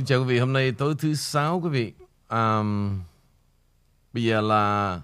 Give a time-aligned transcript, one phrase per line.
[0.00, 1.92] Kính chào quý vị, hôm nay tối thứ sáu quý vị.
[2.28, 3.00] Um,
[4.12, 5.00] bây giờ là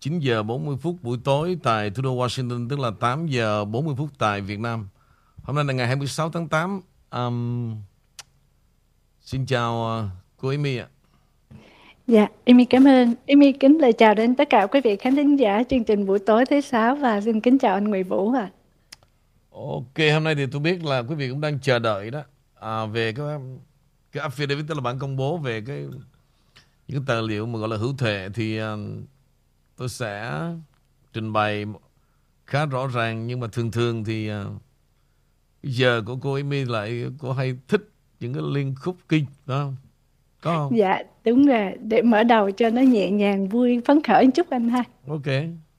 [0.00, 3.94] 9 giờ 40 phút buổi tối tại thủ đô Washington, tức là 8 giờ 40
[3.98, 4.88] phút tại Việt Nam.
[5.42, 6.80] Hôm nay là ngày 26 tháng 8.
[7.10, 7.76] Um,
[9.20, 10.86] xin chào uh, cô Amy ạ.
[12.06, 13.14] Dạ, Amy cảm ơn.
[13.28, 16.18] Amy kính lời chào đến tất cả quý vị khán thính giả chương trình buổi
[16.18, 18.40] tối thứ sáu và xin kính chào anh Nguyễn Vũ ạ.
[18.40, 18.50] À.
[19.50, 22.22] Ok, hôm nay thì tôi biết là quý vị cũng đang chờ đợi đó
[22.60, 23.26] à, về cái
[24.12, 25.86] cái affidavit tức là bản công bố về cái
[26.88, 28.66] những cái tài liệu mà gọi là hữu thể thì uh,
[29.76, 30.40] tôi sẽ
[31.12, 31.64] trình bày
[32.46, 34.62] khá rõ ràng nhưng mà thường thường thì uh,
[35.62, 37.88] giờ của cô Amy lại cô hay thích
[38.20, 39.76] những cái liên khúc kinh đó không?
[40.40, 40.78] Có không?
[40.78, 44.50] Dạ đúng rồi để mở đầu cho nó nhẹ nhàng vui phấn khởi một chút
[44.50, 44.84] anh ha.
[45.08, 45.26] Ok,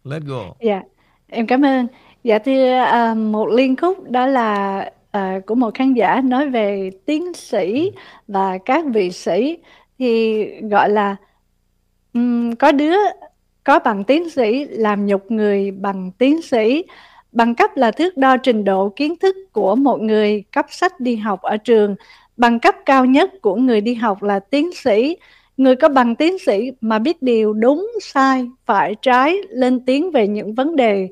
[0.04, 0.54] let's go.
[0.60, 0.82] Dạ
[1.28, 1.88] em cảm ơn.
[2.24, 6.90] Dạ thưa uh, một liên khúc đó là à, của một khán giả nói về
[7.06, 7.92] tiến sĩ
[8.28, 9.58] và các vị sĩ
[10.00, 11.16] thì gọi là
[12.14, 12.96] um, có đứa
[13.64, 16.84] có bằng tiến sĩ làm nhục người bằng tiến sĩ
[17.32, 21.16] bằng cấp là thước đo trình độ kiến thức của một người cấp sách đi
[21.16, 21.96] học ở trường
[22.38, 25.18] bằng cấp cao nhất của người đi học là tiến sĩ.
[25.58, 30.28] Người có bằng tiến sĩ mà biết điều đúng sai phải trái lên tiếng về
[30.28, 31.10] những vấn đề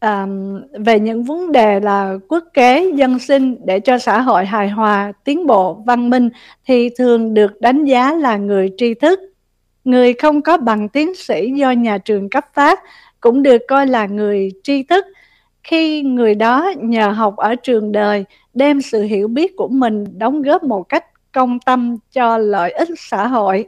[0.00, 4.68] um, về những vấn đề là quốc kế dân sinh để cho xã hội hài
[4.68, 6.28] hòa tiến bộ văn minh
[6.66, 9.20] thì thường được đánh giá là người tri thức.
[9.84, 12.80] Người không có bằng tiến sĩ do nhà trường cấp phát
[13.20, 15.04] cũng được coi là người tri thức.
[15.62, 20.42] Khi người đó nhờ học ở trường đời đem sự hiểu biết của mình đóng
[20.42, 23.66] góp một cách công tâm cho lợi ích xã hội.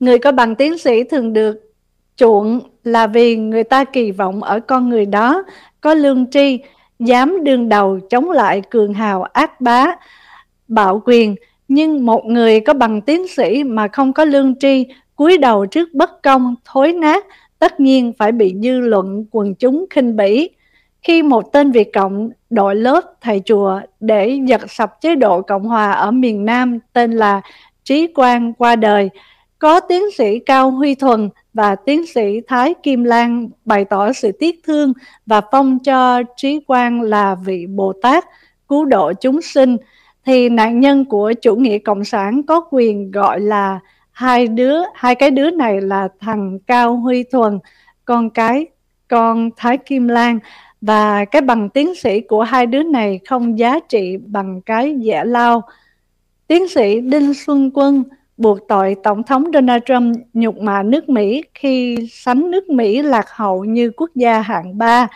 [0.00, 1.73] Người có bằng tiến sĩ thường được
[2.16, 5.42] chuộng là vì người ta kỳ vọng ở con người đó
[5.80, 6.58] có lương tri,
[6.98, 9.86] dám đương đầu chống lại cường hào ác bá,
[10.68, 11.34] bạo quyền.
[11.68, 15.88] Nhưng một người có bằng tiến sĩ mà không có lương tri, cúi đầu trước
[15.94, 17.26] bất công, thối nát,
[17.58, 20.50] tất nhiên phải bị dư luận quần chúng khinh bỉ.
[21.02, 25.64] Khi một tên Việt Cộng đội lớp thầy chùa để giật sập chế độ Cộng
[25.64, 27.40] Hòa ở miền Nam tên là
[27.84, 29.10] Trí Quang qua đời,
[29.64, 34.32] có tiến sĩ Cao Huy Thuần và tiến sĩ Thái Kim Lan bày tỏ sự
[34.32, 34.92] tiếc thương
[35.26, 38.24] và phong cho Trí Quang là vị Bồ Tát
[38.68, 39.76] cứu độ chúng sinh,
[40.26, 43.80] thì nạn nhân của chủ nghĩa cộng sản có quyền gọi là
[44.10, 47.58] hai đứa, hai cái đứa này là thằng Cao Huy Thuần,
[48.04, 48.66] con cái,
[49.08, 50.38] con Thái Kim Lan,
[50.80, 55.24] và cái bằng tiến sĩ của hai đứa này không giá trị bằng cái giả
[55.24, 55.62] lao.
[56.46, 58.04] Tiến sĩ Đinh Xuân Quân
[58.36, 63.26] buộc tội Tổng thống Donald Trump nhục mạ nước Mỹ khi sánh nước Mỹ lạc
[63.30, 65.08] hậu như quốc gia hạng ba.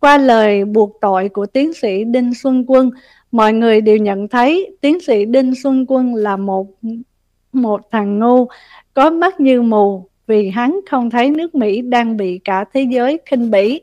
[0.00, 2.90] Qua lời buộc tội của tiến sĩ Đinh Xuân Quân,
[3.32, 6.66] mọi người đều nhận thấy tiến sĩ Đinh Xuân Quân là một
[7.52, 8.46] một thằng ngu,
[8.94, 13.18] có mắt như mù vì hắn không thấy nước Mỹ đang bị cả thế giới
[13.26, 13.80] khinh bỉ.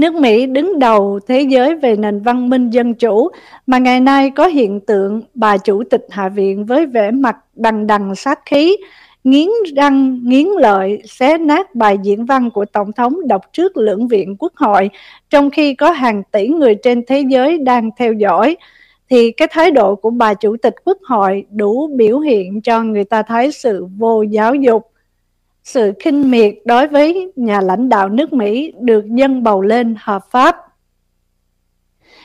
[0.00, 3.28] Nước Mỹ đứng đầu thế giới về nền văn minh dân chủ
[3.66, 7.86] mà ngày nay có hiện tượng bà chủ tịch Hạ viện với vẻ mặt đằng
[7.86, 8.76] đằng sát khí,
[9.24, 14.08] nghiến răng, nghiến lợi, xé nát bài diễn văn của Tổng thống đọc trước lưỡng
[14.08, 14.90] viện quốc hội,
[15.30, 18.56] trong khi có hàng tỷ người trên thế giới đang theo dõi,
[19.10, 23.04] thì cái thái độ của bà chủ tịch quốc hội đủ biểu hiện cho người
[23.04, 24.89] ta thấy sự vô giáo dục
[25.64, 30.30] sự khinh miệt đối với nhà lãnh đạo nước Mỹ được dân bầu lên hợp
[30.30, 30.56] pháp.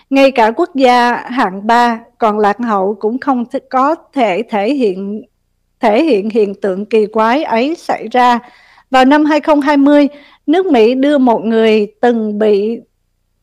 [0.09, 5.21] Ngay cả quốc gia hạng ba còn lạc hậu cũng không có thể thể hiện
[5.79, 8.39] thể hiện hiện tượng kỳ quái ấy xảy ra.
[8.89, 10.07] Vào năm 2020,
[10.47, 12.79] nước Mỹ đưa một người từng bị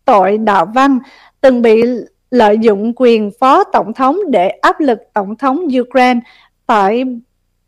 [0.04, 0.98] tội đạo văn,
[1.41, 1.82] từng bị
[2.30, 6.20] lợi dụng quyền phó tổng thống để áp lực tổng thống Ukraine
[6.66, 7.04] phải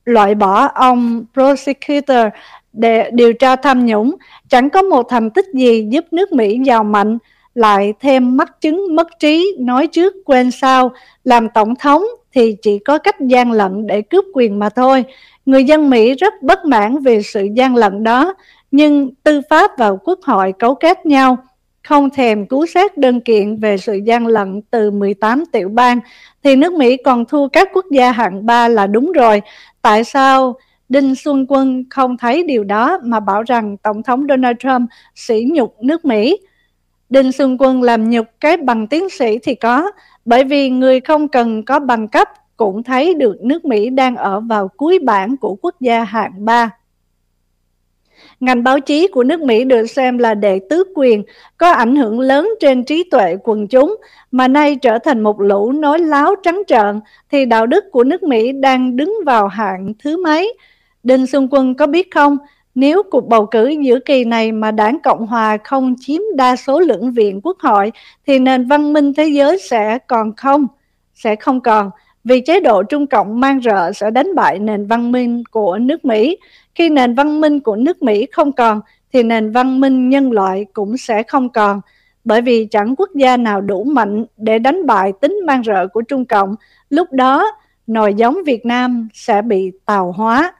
[0.05, 2.27] loại bỏ ông prosecutor
[2.73, 4.15] để điều tra tham nhũng.
[4.49, 7.19] Chẳng có một thành tích gì giúp nước Mỹ giàu mạnh,
[7.55, 10.93] lại thêm mắc chứng mất trí nói trước quên sau.
[11.25, 15.05] Làm tổng thống thì chỉ có cách gian lận để cướp quyền mà thôi.
[15.47, 18.35] Người dân Mỹ rất bất mãn về sự gian lận đó,
[18.71, 21.37] nhưng tư pháp và quốc hội cấu kết nhau,
[21.83, 26.01] không thèm cứu xét đơn kiện về sự gian lận từ 18 tiểu bang.
[26.45, 29.43] Thì nước Mỹ còn thua các quốc gia hạng ba là đúng rồi
[29.85, 30.57] Tại sao
[30.89, 35.49] Đinh Xuân Quân không thấy điều đó mà bảo rằng Tổng thống Donald Trump sỉ
[35.53, 36.39] nhục nước Mỹ?
[37.09, 39.91] Đinh Xuân Quân làm nhục cái bằng tiến sĩ thì có,
[40.25, 44.41] bởi vì người không cần có bằng cấp cũng thấy được nước Mỹ đang ở
[44.41, 46.71] vào cuối bảng của quốc gia hạng ba.
[48.41, 51.23] Ngành báo chí của nước Mỹ được xem là đệ tứ quyền,
[51.59, 53.97] có ảnh hưởng lớn trên trí tuệ quần chúng,
[54.31, 57.01] mà nay trở thành một lũ nói láo trắng trợn,
[57.31, 60.57] thì đạo đức của nước Mỹ đang đứng vào hạng thứ mấy?
[61.03, 62.37] Đinh Xuân Quân có biết không?
[62.75, 66.81] Nếu cuộc bầu cử giữa kỳ này mà đảng Cộng Hòa không chiếm đa số
[66.81, 67.93] lưỡng viện quốc hội,
[68.27, 70.67] thì nền văn minh thế giới sẽ còn không?
[71.15, 71.91] Sẽ không còn
[72.25, 76.05] vì chế độ Trung Cộng mang rợ sẽ đánh bại nền văn minh của nước
[76.05, 76.39] Mỹ.
[76.75, 78.81] Khi nền văn minh của nước Mỹ không còn,
[79.13, 81.81] thì nền văn minh nhân loại cũng sẽ không còn.
[82.25, 86.03] Bởi vì chẳng quốc gia nào đủ mạnh để đánh bại tính mang rợ của
[86.03, 86.55] Trung Cộng,
[86.91, 87.51] lúc đó
[87.87, 90.53] nòi giống Việt Nam sẽ bị tàu hóa.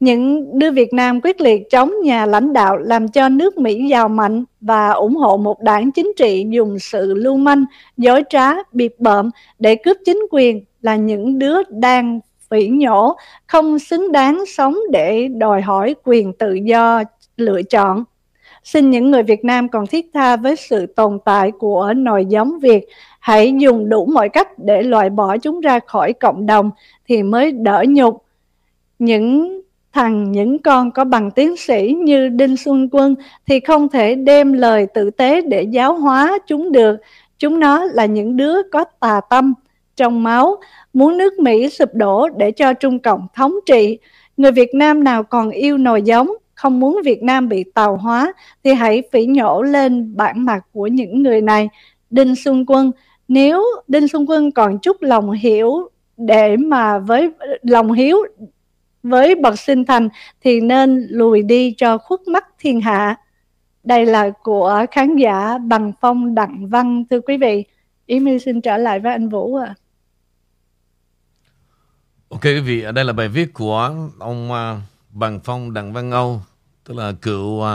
[0.00, 4.08] Những đưa Việt Nam quyết liệt chống nhà lãnh đạo làm cho nước Mỹ giàu
[4.08, 7.64] mạnh và ủng hộ một đảng chính trị dùng sự lưu manh,
[7.96, 12.20] dối trá, bịp bợm để cướp chính quyền là những đứa đang
[12.50, 13.16] phỉ nhổ,
[13.46, 17.02] không xứng đáng sống để đòi hỏi quyền tự do
[17.36, 18.04] lựa chọn.
[18.64, 22.58] Xin những người Việt Nam còn thiết tha với sự tồn tại của nòi giống
[22.58, 22.86] Việt,
[23.20, 26.70] hãy dùng đủ mọi cách để loại bỏ chúng ra khỏi cộng đồng
[27.08, 28.22] thì mới đỡ nhục.
[28.98, 29.60] Những
[29.92, 33.14] thằng những con có bằng tiến sĩ như Đinh Xuân Quân
[33.46, 36.96] thì không thể đem lời tử tế để giáo hóa chúng được.
[37.38, 39.54] Chúng nó là những đứa có tà tâm
[39.96, 40.56] trong máu,
[40.92, 43.98] muốn nước Mỹ sụp đổ để cho Trung Cộng thống trị.
[44.36, 48.32] Người Việt Nam nào còn yêu nồi giống, không muốn Việt Nam bị tàu hóa,
[48.64, 51.68] thì hãy phỉ nhổ lên bản mặt của những người này.
[52.10, 52.92] Đinh Xuân Quân,
[53.28, 57.30] nếu Đinh Xuân Quân còn chút lòng hiểu để mà với
[57.62, 58.18] lòng hiếu
[59.02, 60.08] với bậc sinh thành
[60.40, 63.16] thì nên lùi đi cho khuất mắt thiên hạ.
[63.84, 67.64] Đây là của khán giả Bằng Phong Đặng Văn thưa quý vị.
[68.06, 69.66] Ý mi xin trở lại với anh Vũ ạ.
[69.66, 69.74] À.
[72.28, 74.80] Ok quý vị, đây là bài viết của ông à,
[75.10, 76.42] Bằng Phong Đặng Văn Âu,
[76.84, 77.66] tức là cựu uh,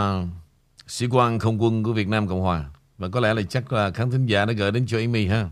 [0.86, 2.64] sĩ quan không quân của Việt Nam Cộng Hòa.
[2.98, 5.48] Và có lẽ là chắc là khán thính giả đã gửi đến cho Amy ha.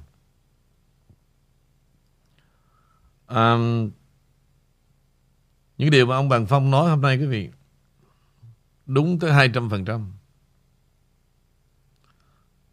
[3.29, 3.91] Um,
[5.79, 7.51] những điều mà ông Bằng Phong nói hôm nay quý vị
[8.87, 10.11] đúng tới 200%.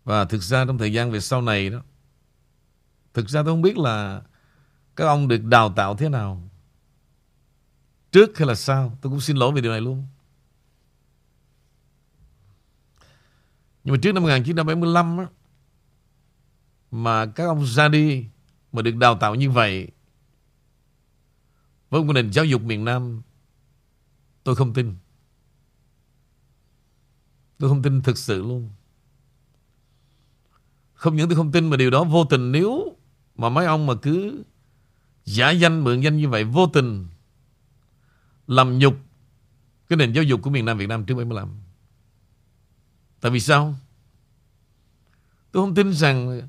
[0.03, 1.81] Và thực ra trong thời gian về sau này đó
[3.13, 4.21] thực ra tôi không biết là
[4.95, 6.49] các ông được đào tạo thế nào?
[8.11, 8.97] Trước hay là sau?
[9.01, 10.07] Tôi cũng xin lỗi về điều này luôn.
[13.83, 15.25] Nhưng mà trước năm 1975 á,
[16.91, 18.25] mà các ông ra đi
[18.71, 19.87] mà được đào tạo như vậy
[21.91, 23.21] với một nền giáo dục miền Nam,
[24.43, 24.95] tôi không tin.
[27.57, 28.69] Tôi không tin thực sự luôn.
[30.93, 32.95] Không những tôi không tin mà điều đó vô tình nếu
[33.35, 34.43] mà mấy ông mà cứ
[35.25, 37.07] giả danh mượn danh như vậy vô tình
[38.47, 38.95] làm nhục
[39.89, 41.49] cái nền giáo dục của miền Nam Việt Nam trước 75.
[43.21, 43.75] Tại vì sao?
[45.51, 46.41] Tôi không tin rằng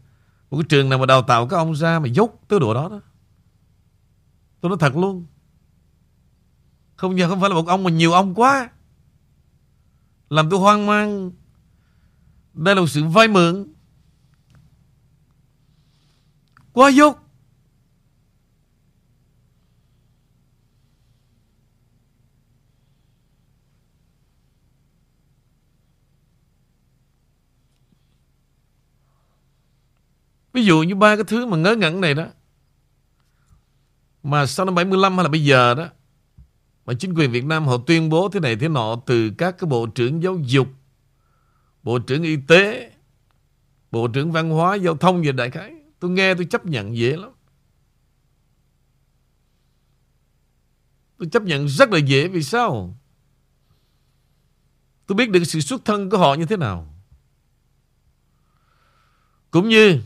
[0.51, 2.89] một cái trường nào mà đào tạo các ông ra mà dốc tới độ đó
[2.89, 3.01] đó.
[4.61, 5.27] Tôi nói thật luôn.
[7.03, 8.71] Không giờ không phải là một ông mà nhiều ông quá.
[10.29, 11.31] Làm tôi hoang mang.
[12.55, 13.75] Đây là một sự vay mượn.
[16.73, 17.19] Quá dốt
[30.53, 32.27] Ví dụ như ba cái thứ mà ngớ ngẩn này đó,
[34.23, 35.89] Mà sau năm 75 hay là bây giờ đó
[36.87, 39.69] mà chính quyền Việt Nam họ tuyên bố thế này thế nọ Từ các cái
[39.69, 40.69] bộ trưởng giáo dục,
[41.83, 42.93] Bộ trưởng y tế,
[43.91, 45.75] Bộ trưởng văn hóa, giao thông về đại khái.
[45.99, 47.31] Tôi nghe tôi chấp nhận dễ lắm.
[51.19, 52.99] Tôi chấp nhận rất là dễ, Vì sao?
[55.07, 56.95] Tôi biết được sự xuất thân của họ như thế nào.
[59.51, 60.01] Cũng như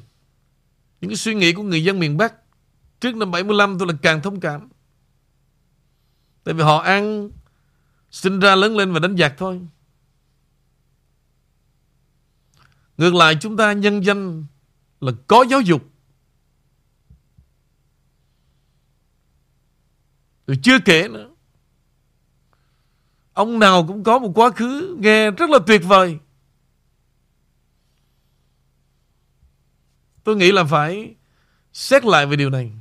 [1.01, 2.35] những cái suy nghĩ của người dân miền Bắc,
[3.01, 4.69] trước năm 75 tôi là càng thông cảm.
[6.47, 7.31] Tại vì họ ăn,
[8.11, 9.61] sinh ra, lớn lên và đánh giặc thôi.
[12.97, 14.47] Ngược lại, chúng ta nhân danh
[15.01, 15.83] là có giáo dục.
[20.47, 21.31] Rồi chưa kể nữa.
[23.33, 26.19] Ông nào cũng có một quá khứ nghe rất là tuyệt vời.
[30.25, 31.15] Tôi nghĩ là phải
[31.73, 32.73] xét lại về điều này.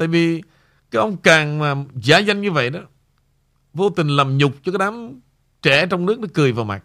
[0.00, 0.42] Tại vì
[0.90, 2.80] cái ông càng mà giả danh như vậy đó,
[3.72, 5.20] vô tình làm nhục cho cái đám
[5.62, 6.84] trẻ trong nước nó cười vào mặt.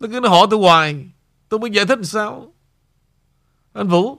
[0.00, 1.06] Nó cứ nó hỏi tôi hoài,
[1.48, 2.54] tôi mới giải thích làm sao.
[3.72, 4.18] Anh Vũ,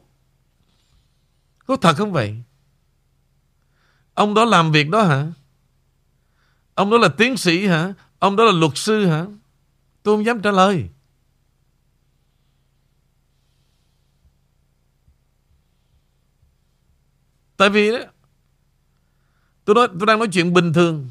[1.65, 2.43] có thật không vậy?
[4.13, 5.27] Ông đó làm việc đó hả?
[6.73, 7.93] Ông đó là tiến sĩ hả?
[8.19, 9.25] Ông đó là luật sư hả?
[10.03, 10.89] Tôi không dám trả lời.
[17.61, 17.99] Tại vì đó,
[19.65, 21.09] tôi nói tôi đang nói chuyện bình thường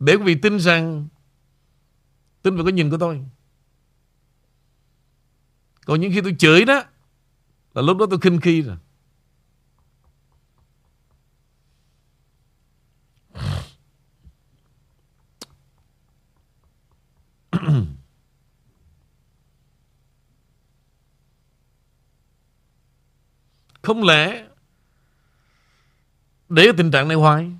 [0.00, 1.08] để quý vị tin rằng
[2.42, 3.24] tin vào cái nhìn của tôi.
[5.84, 6.82] Còn những khi tôi chửi đó
[7.74, 8.76] là lúc đó tôi khinh khi rồi.
[23.82, 24.49] Không lẽ
[26.50, 27.52] để cái tình trạng này hoài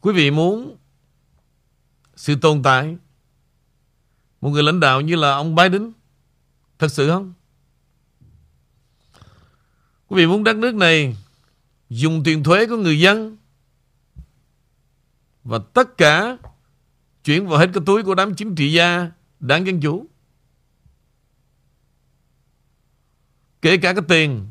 [0.00, 0.76] Quý vị muốn
[2.16, 2.96] sự tồn tại
[4.40, 5.92] một người lãnh đạo như là ông Biden,
[6.78, 7.32] thật sự không?
[10.08, 11.16] Quý vị muốn đất nước này
[11.90, 13.36] dùng tiền thuế của người dân
[15.44, 16.38] và tất cả
[17.24, 20.06] chuyển vào hết cái túi của đám chính trị gia, đảng Dân Chủ.
[23.62, 24.46] Kể cả cái tiền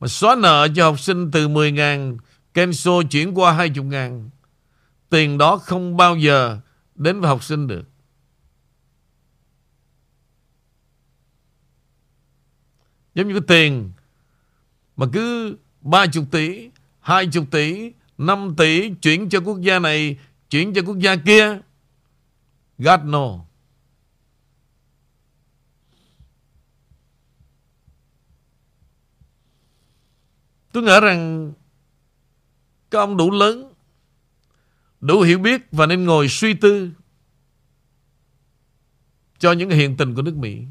[0.00, 2.18] mà xóa nợ cho học sinh từ 10.000
[2.54, 4.28] Kenso chuyển qua 20.000
[5.10, 6.60] Tiền đó không bao giờ
[6.94, 7.84] đến với học sinh được.
[13.14, 13.92] Giống như cái tiền
[14.96, 16.70] mà cứ 30 tỷ,
[17.00, 20.18] 20 tỷ, 5 tỷ chuyển cho quốc gia này,
[20.50, 21.58] chuyển cho quốc gia kia.
[22.78, 23.40] God knows
[30.74, 31.52] Tôi nghĩ rằng
[32.90, 33.72] các ông đủ lớn,
[35.00, 36.90] đủ hiểu biết và nên ngồi suy tư
[39.38, 40.66] cho những hiện tình của nước Mỹ.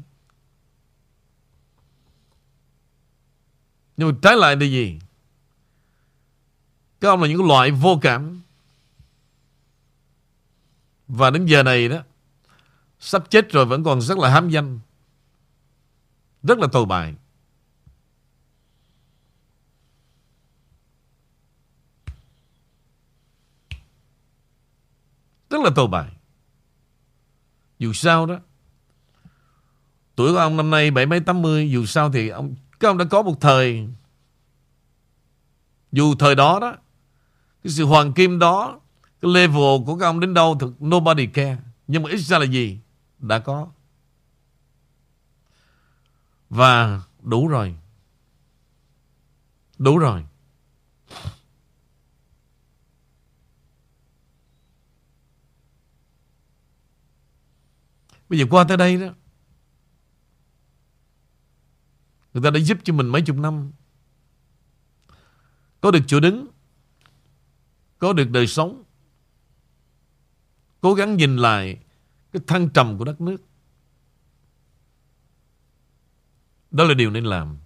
[3.96, 4.98] Nhưng mà trái lại là gì?
[7.00, 8.40] Các ông là những loại vô cảm.
[11.08, 11.98] Và đến giờ này đó,
[12.98, 14.80] sắp chết rồi vẫn còn rất là hám danh.
[16.42, 17.14] Rất là tồi bại.
[25.54, 26.10] Rất là tồi bại.
[27.78, 28.38] Dù sao đó,
[30.16, 32.98] tuổi của ông năm nay bảy mấy tám mươi, dù sao thì ông các ông
[32.98, 33.88] đã có một thời.
[35.92, 36.76] Dù thời đó đó
[37.64, 38.80] cái sự hoàng kim đó
[39.20, 41.58] cái level của các ông đến đâu thực nobody care.
[41.86, 42.78] Nhưng mà ít ra là gì?
[43.18, 43.68] Đã có.
[46.50, 47.76] Và đủ rồi.
[49.78, 50.24] Đủ rồi.
[58.28, 59.08] Bây giờ qua tới đây đó,
[62.34, 63.72] Người ta đã giúp cho mình mấy chục năm.
[65.80, 66.46] Có được chỗ đứng,
[67.98, 68.82] Có được đời sống,
[70.80, 71.78] Cố gắng nhìn lại
[72.32, 73.42] Cái thăng trầm của đất nước.
[76.70, 77.58] Đó là điều nên làm.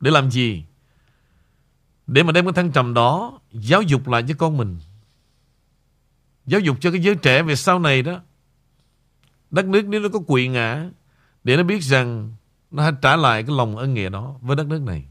[0.00, 0.64] Để làm gì?
[2.06, 4.80] Để mà đem cái thăng trầm đó Giáo dục lại cho con mình.
[6.46, 8.20] Giáo dục cho cái giới trẻ về sau này đó.
[9.52, 10.90] Đất nước nếu nó có quỵ ngã
[11.44, 12.34] Để nó biết rằng
[12.70, 15.04] nó hãy trả lại cái lòng ân nghĩa đó với đất nước này.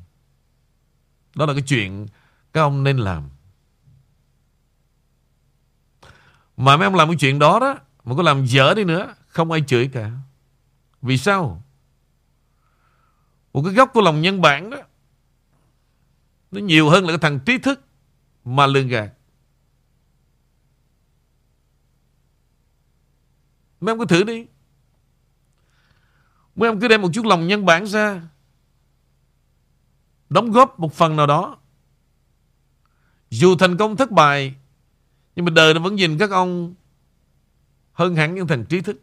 [1.36, 2.07] Đó là cái chuyện
[2.53, 3.29] các ông nên làm.
[6.57, 9.51] Mà mấy ông làm cái chuyện đó đó, mà có làm dở đi nữa, không
[9.51, 10.12] ai chửi cả.
[11.01, 11.63] Vì sao?
[13.53, 14.77] Một cái gốc của lòng nhân bản đó,
[16.51, 17.81] nó nhiều hơn là cái thằng trí thức
[18.45, 19.13] mà lường gạt.
[23.81, 24.45] Mấy em cứ thử đi.
[26.55, 28.21] Mấy em cứ đem một chút lòng nhân bản ra,
[30.29, 31.57] Đóng góp một phần nào đó.
[33.29, 34.55] Dù thành công thất bại,
[35.35, 36.75] Nhưng mà đời nó vẫn nhìn các ông
[37.93, 39.01] Hơn hẳn những thằng trí thức.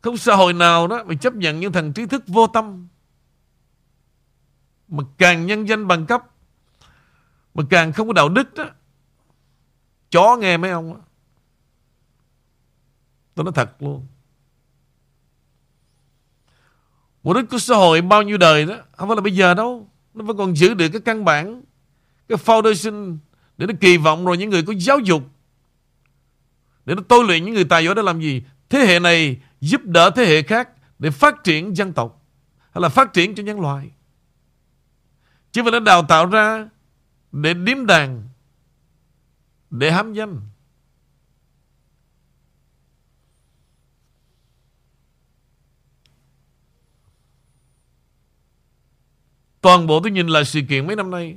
[0.00, 2.88] Không xã hội nào đó Mà chấp nhận những thằng trí thức vô tâm,
[4.88, 6.22] Mà càng nhân danh bằng cấp,
[7.54, 8.64] Mà càng không có đạo đức đó,
[10.10, 11.00] Chó nghe mấy ông
[13.38, 14.06] Tôi nói thật luôn.
[17.22, 19.88] Mục đích của xã hội bao nhiêu đời đó, Không phải là bây giờ đâu.
[20.14, 21.62] Nó vẫn còn giữ được cái căn bản,
[22.28, 23.18] Cái foundation
[23.56, 25.22] Để nó kỳ vọng rồi những người có giáo dục,
[26.84, 28.42] Để nó tôi luyện những người tài giỏi để làm gì?
[28.68, 30.68] Thế hệ này giúp đỡ thế hệ khác
[30.98, 32.24] Để phát triển dân tộc,
[32.58, 33.90] Hay là phát triển cho nhân loại.
[35.52, 36.68] Chứ phải nó đào tạo ra
[37.32, 38.28] Để điếm đàn,
[39.70, 40.40] Để hám danh.
[49.60, 51.36] Toàn bộ tôi nhìn lại sự kiện mấy năm nay.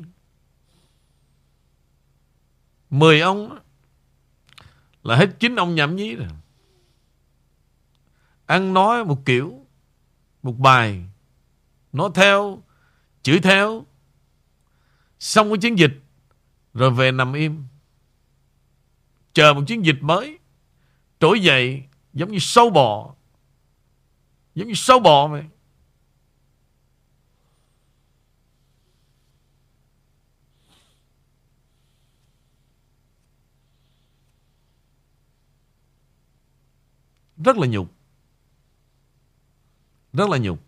[2.89, 3.59] Mười ông
[5.03, 6.27] là hết chín ông nhảm nhí rồi.
[8.45, 9.65] Ăn nói một kiểu,
[10.43, 11.03] một bài,
[11.93, 12.63] nói theo,
[13.23, 13.85] chửi theo.
[15.19, 15.91] Xong cái chiến dịch,
[16.73, 17.65] rồi về nằm im.
[19.33, 20.39] Chờ một chiến dịch mới,
[21.19, 23.15] trỗi dậy giống như sâu bò.
[24.55, 25.43] Giống như sâu bò vậy.
[37.45, 37.91] Rất là nhục.
[40.13, 40.59] Rất là nhục.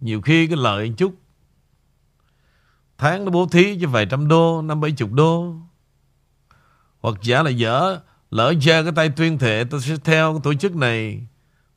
[0.00, 1.14] Nhiều khi cái lợi chút
[2.98, 5.54] Tháng nó bố thí cho vài trăm đô, Năm bảy chục đô.
[7.00, 10.76] Hoặc giả là dở, Lỡ ra cái tay tuyên thệ, Tôi sẽ theo tổ chức
[10.76, 11.26] này,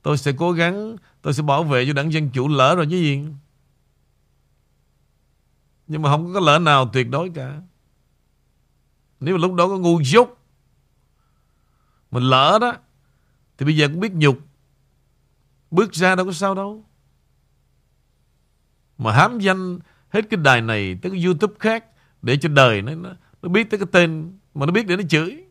[0.01, 2.98] Tôi sẽ cố gắng, Tôi sẽ bảo vệ cho đảng Dân Chủ lỡ rồi chứ
[2.98, 3.25] gì.
[5.88, 7.62] Nhưng mà không có lỡ nào tuyệt đối cả.
[9.20, 10.38] Nếu mà lúc đó có ngu dốt
[12.12, 12.74] Mình lỡ đó,
[13.58, 14.38] Thì bây giờ cũng biết nhục.
[15.72, 16.86] Bước ra đâu có sao đâu
[18.98, 21.86] mà hám danh hết cái đài này tới cái YouTube khác
[22.22, 23.10] để cho đời nó nó,
[23.42, 25.44] nó biết tới cái tên mà nó biết để nó chửi.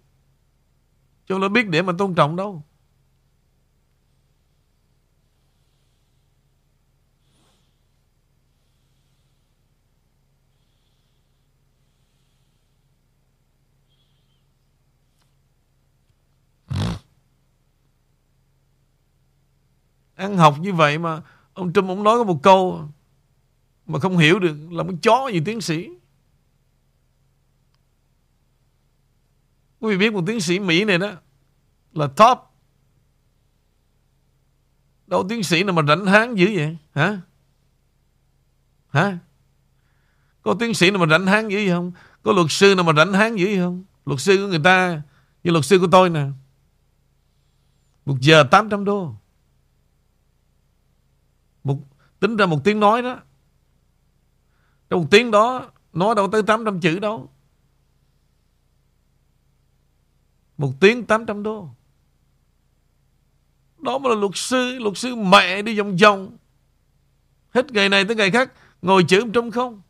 [1.27, 2.63] Chứ nó biết để mà tôn trọng đâu.
[20.15, 21.23] Ăn học như vậy mà
[21.55, 22.89] Ông Trump ông nói có một câu
[23.87, 25.89] mà không hiểu được là một chó gì tiến sĩ.
[29.81, 31.13] Quý vị biết một tiến sĩ Mỹ này đó
[31.93, 32.39] là top.
[35.07, 36.77] Đâu tiến sĩ nào mà rảnh háng dữ vậy?
[36.95, 37.21] Hả?
[38.89, 39.19] Hả?
[40.43, 41.93] Có tiến sĩ nào mà rảnh háng dữ vậy không?
[42.23, 43.85] Có luật sư nào mà rảnh háng dữ vậy không?
[44.07, 45.03] Luật sư của người ta
[45.45, 46.27] như luật sư của tôi nè.
[48.07, 49.15] Một giờ 800 đô.
[51.65, 51.79] Một,
[52.21, 53.21] tính ra một tiếng nói đó
[54.93, 57.31] trong một tiếng đó Nói đâu tới 800 chữ đâu
[60.59, 61.69] Một tiếng 800 đô.
[63.79, 66.37] Đó mới là luật sư Luật sư mẹ đi vòng vòng.
[67.51, 68.53] Hết ngày này tới ngày khác,
[68.83, 69.83] Ngồi chữ trong không.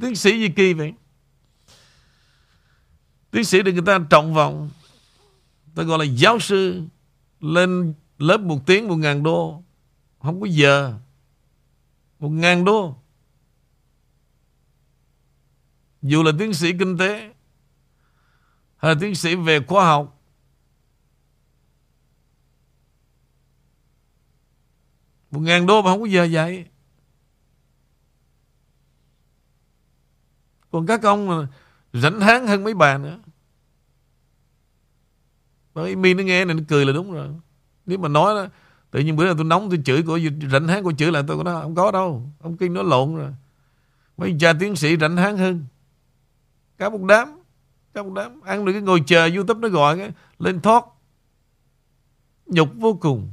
[0.00, 0.92] Tiến sĩ gì kỳ vậy.
[3.30, 4.70] Tiến sĩ được người ta trọng vọng.
[5.74, 6.82] Ta gọi là giáo sư
[7.40, 9.62] Lên lớp một tiếng một ngàn đô.
[10.18, 10.94] Không có giờ.
[12.18, 12.96] Một ngàn đô.
[16.02, 17.32] Dù là tiến sĩ kinh tế,
[18.76, 20.12] Hay là tiến sĩ về khoa học,
[25.30, 26.66] Một ngàn đô mà không có giờ dạy.
[30.76, 31.46] Còn các ông
[31.92, 33.18] rảnh háng hơn mấy bà nữa.
[35.74, 37.28] Bởi mi nó nghe này nó cười là đúng rồi.
[37.86, 38.50] Nếu mà nói đó,
[38.90, 40.18] tự nhiên bữa nào tôi nóng tôi chửi của
[40.50, 42.30] rảnh háng của chửi lại tôi có nói không có đâu.
[42.40, 43.30] Ông kinh nó lộn rồi.
[44.16, 45.64] Mấy cha tiến sĩ rảnh háng hơn.
[46.78, 47.38] Cả một đám.
[47.94, 48.40] Cả một đám.
[48.40, 50.84] Ăn được cái ngồi chờ Youtube nó gọi cái, lên thoát.
[52.46, 53.30] Nhục vô cùng.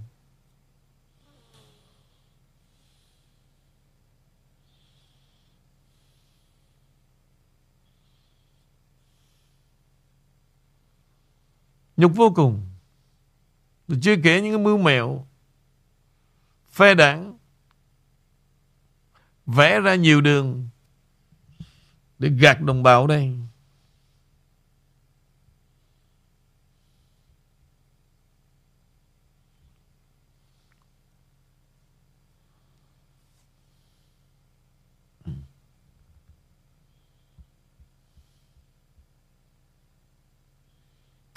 [11.98, 12.62] Nhục vô cùng.
[13.88, 15.28] Rồi chưa kể những cái mưu mẹo,
[16.72, 17.38] phe đảng,
[19.46, 20.70] vẽ ra nhiều đường
[22.20, 23.38] để gạt đồng bào đây.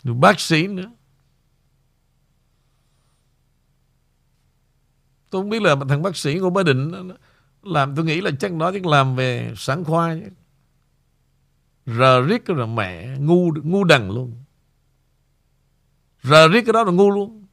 [0.07, 0.90] Rồi bác sĩ nữa.
[5.31, 6.92] Tôi không biết là thằng bác sĩ của Bá Định
[7.62, 10.16] làm, tôi nghĩ là chắc nó chắc làm về sản khoa
[11.87, 14.45] rờ riết cái là mẹ ngu ngu đằng luôn.
[16.23, 17.47] Rờ riết cái đó là ngu luôn.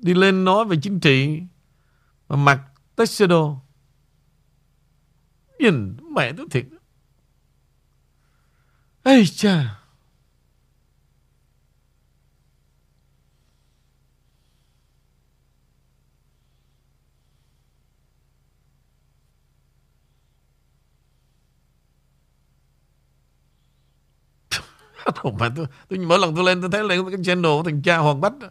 [0.00, 1.42] Đi lên nói về chính trị
[2.30, 2.60] mà mặc
[2.96, 3.56] tuxedo
[5.58, 6.66] nhìn mẹ tôi thiệt
[9.02, 9.76] ây cha
[25.14, 27.82] Không phải tôi, tôi mỗi lần tôi lên tôi thấy lên cái channel của thằng
[27.82, 28.48] cha Hoàng Bách đó.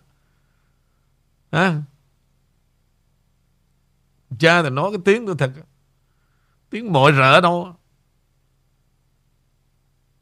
[1.51, 1.81] À.
[4.39, 5.51] Cha thì nói cái tiếng tôi thật.
[6.69, 7.75] Tiếng mọi rỡ đâu.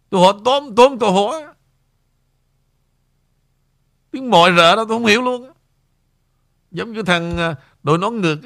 [0.09, 1.53] Tôi hỏi, tóm tóm tôi hỏi.
[4.11, 5.51] Tiếng mọi rỡ đâu tôi không hiểu luôn
[6.71, 8.39] Giống như thằng à, đội nón ngược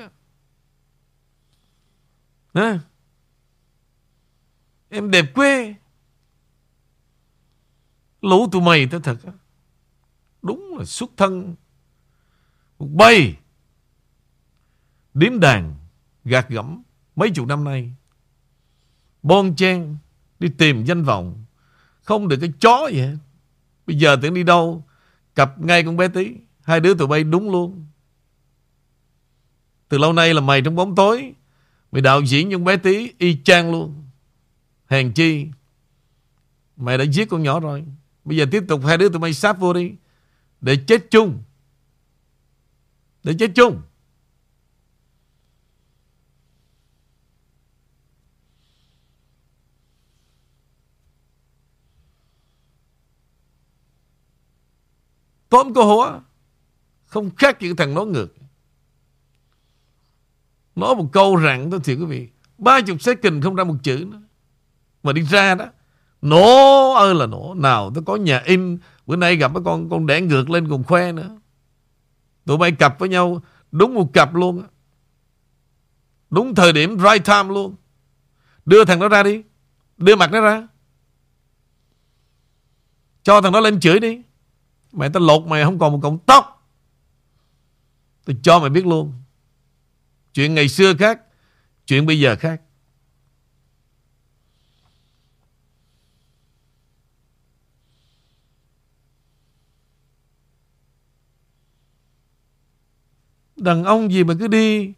[2.53, 2.77] Nè
[4.89, 5.75] Em đẹp quê.
[8.21, 9.17] Lũ tụi mày tôi thật
[10.41, 11.55] Đúng là xuất thân
[12.79, 13.40] một bay.
[15.13, 15.75] Điếm đàn,
[16.25, 16.83] Gạt gẫm
[17.15, 17.93] Mấy chục năm nay.
[19.23, 19.97] Bon chen
[20.39, 21.45] Đi tìm danh vọng,
[22.03, 23.15] Không được cái chó gì hết.
[23.87, 24.83] Bây giờ tưởng đi đâu,
[25.35, 27.85] Cặp ngay con bé tí, Hai đứa tụi bay đúng luôn.
[29.89, 31.33] Từ lâu nay là mày trong bóng tối,
[31.91, 34.03] Mày đạo diễn những bé tí Y chang luôn.
[34.87, 35.47] Hèn chi,
[36.77, 37.83] Mày đã giết con nhỏ rồi.
[38.25, 39.91] Bây giờ tiếp tục hai đứa tụi mày sáp vô đi,
[40.61, 41.43] Để chết chung.
[43.23, 43.81] Để chết chung.
[55.51, 56.19] Tóm cô hóa
[57.05, 58.35] Không khác gì thằng nói ngược.
[60.75, 64.05] Nói một câu rằng tôi thiệt quý vị, Ba chục second không ra một chữ
[64.11, 64.21] nữa.
[65.03, 65.65] Mà đi ra đó,
[66.21, 67.53] Nổ ơi là nổ.
[67.57, 70.83] Nào, tôi có nhà in, Bữa nay gặp cái con con đẻ ngược lên cùng
[70.83, 71.39] khoe nữa.
[72.45, 74.63] Tụi bay cặp với nhau, Đúng một cặp luôn
[76.29, 77.75] Đúng thời điểm, right time luôn.
[78.65, 79.43] Đưa thằng đó ra đi.
[79.97, 80.67] Đưa mặt nó ra.
[83.23, 84.21] Cho thằng đó lên chửi đi.
[84.91, 86.69] Mày tao lột mày, không còn một cọng tóc.
[88.25, 89.13] Tôi cho mày biết luôn.
[90.33, 91.19] Chuyện ngày xưa khác,
[91.91, 92.61] Chuyện bây giờ khác.
[103.55, 104.93] Đàn ông gì mà cứ đi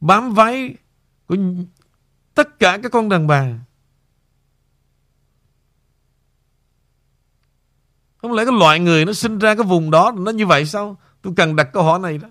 [0.00, 0.74] Bám váy
[1.26, 1.36] Của
[2.34, 3.65] tất cả các con đàn bà?
[8.26, 10.98] Không lẽ cái loại người nó sinh ra cái vùng đó Nó như vậy sao?
[11.22, 12.28] Tôi cần đặt câu hỏi này đó.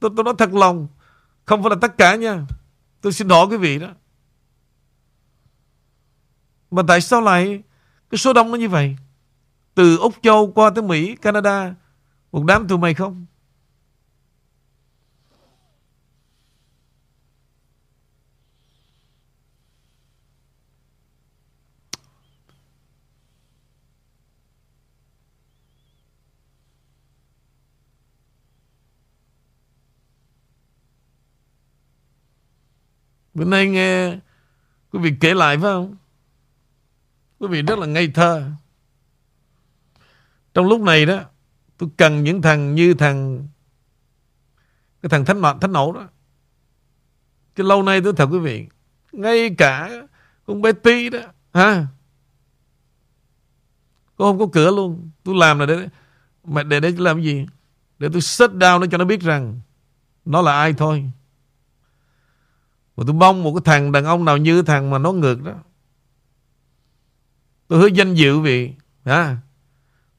[0.00, 0.88] Tôi, tôi nói thật lòng
[1.44, 2.46] Không phải là tất cả nha.
[3.00, 3.88] Tôi xin hỏi quý vị đó.
[6.70, 7.62] Mà tại sao lại
[8.10, 8.96] Cái số đông nó như vậy?
[9.74, 11.74] Từ Úc Châu qua tới Mỹ, Canada
[12.32, 13.26] Một đám tụi mày không?
[33.36, 34.18] Bữa nay nghe
[34.92, 35.96] quý vị kể lại phải không?
[37.38, 38.50] Quý vị rất là ngây thơ.
[40.54, 41.20] Trong lúc này đó,
[41.78, 43.48] tôi cần những thằng như thằng
[45.02, 46.08] cái thằng thánh nọ thánh nổ đó.
[47.56, 48.66] Chứ lâu nay tôi thật quý vị,
[49.12, 49.90] ngay cả
[50.46, 51.20] con bé tí đó,
[51.54, 51.86] ha?
[54.16, 55.10] Cô không có cửa luôn.
[55.24, 55.88] Tôi làm là để
[56.44, 57.46] mà để để làm gì?
[57.98, 59.60] Để tôi set down nó cho nó biết rằng
[60.24, 61.10] nó là ai thôi.
[62.96, 65.52] Mà tôi mong một cái thằng đàn ông nào như thằng mà nó ngược đó.
[67.68, 68.72] Tôi hứa danh dự vì
[69.04, 69.36] à,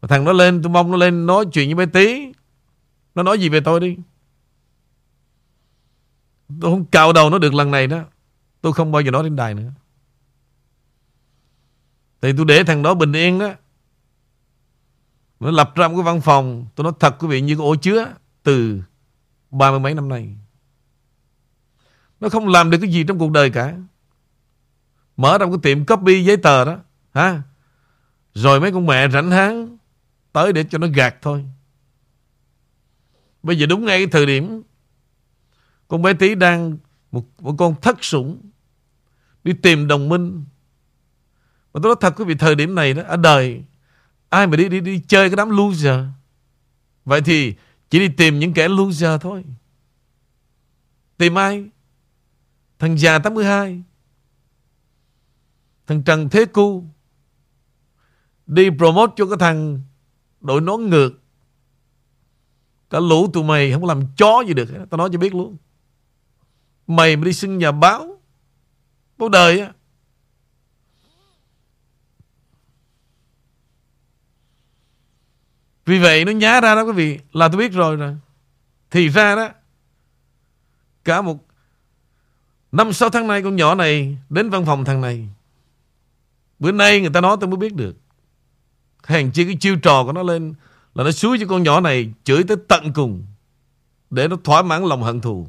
[0.01, 2.33] mà thằng nó lên tôi mong nó lên nói chuyện với bé tí
[3.15, 3.97] nó nói gì về tôi đi?
[6.61, 8.03] Tôi không cạo đầu nó được lần này đó.
[8.61, 9.71] Tôi không bao giờ nói đến đài nữa.
[12.21, 13.53] Thì tôi để thằng đó bình yên đó.
[15.39, 17.75] Nó lập ra một cái văn phòng tôi nói thật quý vị như cái ổ
[17.75, 18.13] chứa
[18.43, 18.81] từ
[19.51, 20.37] ba mươi mấy năm nay
[22.19, 23.77] nó không làm được cái gì trong cuộc đời cả.
[25.17, 26.79] Mở ra một cái tiệm copy giấy tờ đó
[27.13, 27.41] ha?
[28.33, 29.77] Rồi mấy con mẹ rảnh háng
[30.33, 31.45] Tới để cho nó gạt thôi.
[33.43, 34.61] Bây giờ đúng ngay cái thời điểm
[35.87, 36.77] Con bé tí đang
[37.11, 38.41] Một, một con thất sủng
[39.43, 40.45] Đi tìm đồng minh.
[41.73, 43.63] Mà tôi nói thật quý vị thời điểm này đó Ở đời
[44.29, 45.99] Ai mà đi đi đi chơi cái đám loser?
[47.05, 47.55] Vậy thì
[47.89, 49.43] chỉ đi tìm những kẻ loser thôi.
[51.17, 51.69] Tìm ai?
[52.79, 53.83] Thằng già 82
[55.87, 56.83] Thằng Trần Thế Cu,
[58.45, 59.81] Đi promote cho cái thằng
[60.41, 61.11] Đội nón ngược.
[62.89, 64.69] Cả lũ tụi mày không làm chó gì được.
[64.89, 65.57] Tao nói cho biết luôn.
[66.87, 68.21] Mày mà đi xưng nhà báo
[69.17, 69.73] Báo đời á.
[75.85, 78.15] Vì vậy nó nhá ra đó quý vị, Là tôi biết rồi rồi
[78.91, 79.49] Thì ra đó,
[81.03, 81.46] Cả một
[82.71, 85.27] Năm, sáu tháng nay con nhỏ này Đến văn phòng thằng này.
[86.59, 87.95] Bữa nay người ta nói tôi mới biết được.
[89.03, 90.53] Hàng chi cái chiêu trò của nó lên
[90.95, 93.25] Là nó xúi cho con nhỏ này Chửi tới tận cùng
[94.09, 95.47] Để nó thỏa mãn lòng hận thù.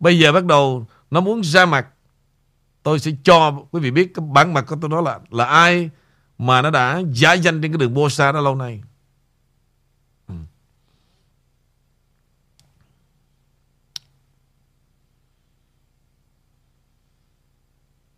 [0.00, 1.86] Bây giờ bắt đầu Nó muốn ra mặt.
[2.82, 5.90] Tôi sẽ cho quý vị biết cái bản mặt của tôi đó là là ai
[6.38, 8.82] mà nó đã giả danh trên cái đường Bosa đó lâu nay.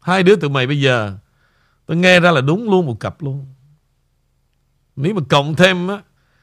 [0.07, 1.19] Hai đứa tụi mày bây giờ
[1.87, 3.47] tôi nghe ra là đúng luôn một cặp luôn.
[4.97, 6.03] Nếu mà cộng thêm á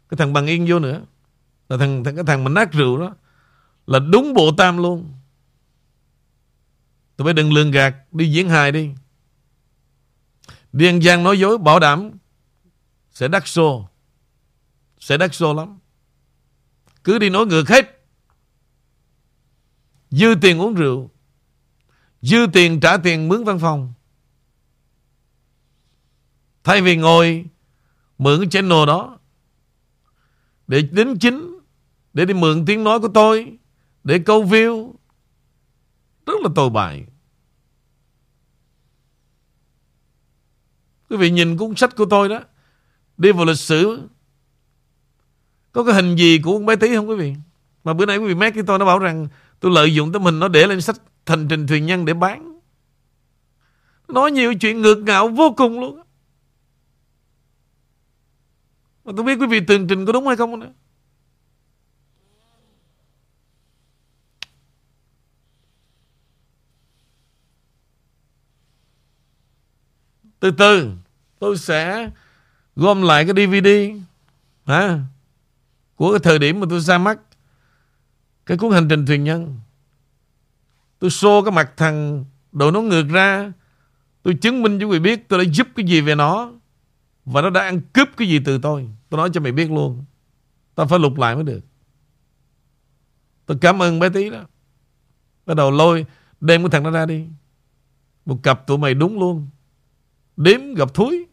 [0.10, 1.02] cái thằng bằng yên vô nữa
[1.70, 3.16] là thằng, thằng cái thằng mà nát rượu đó
[3.88, 5.14] là đúng bộ tam luôn.
[7.18, 8.92] Tụi bay đừng lường gạt Đi diễn hài đi
[10.74, 12.12] Đi ăn gian nói dối bảo đảm
[13.12, 13.90] Sẽ đắt xô
[15.00, 15.80] Sẽ đắt xô lắm
[17.04, 18.06] Cứ đi nói ngược hết
[20.12, 21.13] Dư tiền uống rượu
[22.24, 23.94] Dư tiền trả tiền mướn văn phòng
[26.64, 27.46] Thay vì ngồi
[28.18, 29.20] Mượn cái channel đó
[30.68, 31.60] Để đính chính,
[32.14, 33.58] Để đi mượn tiếng nói của tôi,
[34.04, 34.94] Để câu view,
[36.26, 37.06] rất là tồi bại.
[41.10, 42.40] Quý vị nhìn cuốn sách của tôi đó.
[43.18, 44.08] Đi vào lịch sử.
[45.72, 47.36] Có cái hình gì của ông bé tí không quý vị?
[47.84, 49.28] Mà bữa nay quý vị mét với tôi, nó bảo rằng
[49.60, 52.60] tôi lợi dụng tấm hình nó để lên sách thành trình thuyền nhân để bán.
[54.08, 56.02] Nói nhiều chuyện ngược ngạo vô cùng luôn.
[59.06, 60.72] Mà tôi biết quý vị tường trình có đúng hay không nữa.
[70.40, 70.92] Từ từ
[71.40, 72.10] tôi sẽ
[72.76, 73.68] gom lại cái DVD
[74.66, 75.00] hả,
[75.96, 77.20] của cái thời điểm mà tôi ra mắt
[78.46, 79.60] cái cuốn hành trình thuyền nhân.
[81.04, 83.54] Tôi xô cái mặt thằng đội nó ngược ra.
[84.22, 86.52] Tôi chứng minh cho quý biết tôi đã giúp cái gì về nó.
[87.26, 88.90] Và nó đã ăn cướp cái gì từ tôi.
[89.10, 90.06] Tôi nói cho mày biết luôn.
[90.76, 91.60] Tao phải lục lại mới được.
[93.46, 94.44] Tôi cảm ơn bé tí đó.
[95.46, 96.06] Bắt đầu lôi,
[96.42, 97.26] đem cái thằng nó ra đi.
[98.26, 99.48] Một cặp tụi mày đúng luôn.
[100.38, 101.26] Đếm gặp thúi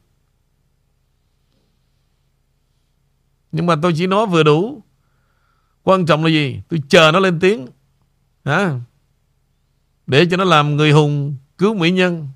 [3.53, 4.83] Nhưng mà tôi chỉ nói vừa đủ
[5.83, 7.67] Quan trọng là gì Tôi chờ nó lên tiếng
[8.45, 8.81] Hả
[10.11, 12.29] để cho nó làm người hùng, Cứu mỹ nhân.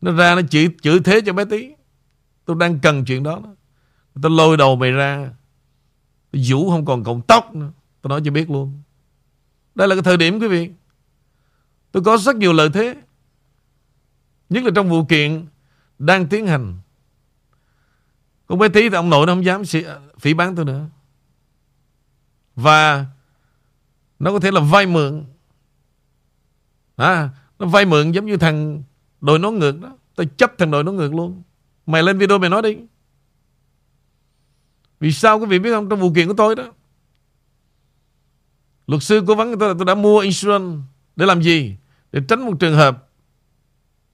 [0.00, 1.70] Nó ra nó chỉ chữ thế cho bé tí.
[2.44, 3.42] Tôi đang cần chuyện đó
[4.22, 5.30] Tôi lôi đầu mày ra.
[6.32, 7.70] Tôi vũ không còn cọng tóc nữa.
[8.02, 8.82] Tôi nói cho biết luôn.
[9.74, 10.70] Đây là cái thời điểm, quý vị.
[11.92, 12.96] Tôi có rất nhiều lợi thế.
[14.50, 15.46] Nhất là trong vụ kiện
[15.98, 16.78] Đang tiến hành.
[18.46, 20.86] Con bé tí thì ông nội nó không dám à, phỉ bán tôi nữa.
[22.56, 23.06] Và
[24.18, 25.24] Nó có thể là vay mượn
[26.96, 27.28] à,
[27.58, 28.82] Nó vay mượn giống như thằng
[29.20, 29.96] Đội nó ngược đó.
[30.14, 31.42] Tôi chấp thằng đội nó ngược luôn.
[31.86, 32.76] Mày lên video mày nói đi.
[35.00, 35.88] Vì sao quý vị biết không?
[35.88, 36.72] Trong vụ kiện của tôi đó
[38.86, 40.78] Luật sư cố vấn tôi là tôi đã mua insurance
[41.16, 41.76] Để làm gì?
[42.12, 43.08] Để tránh một trường hợp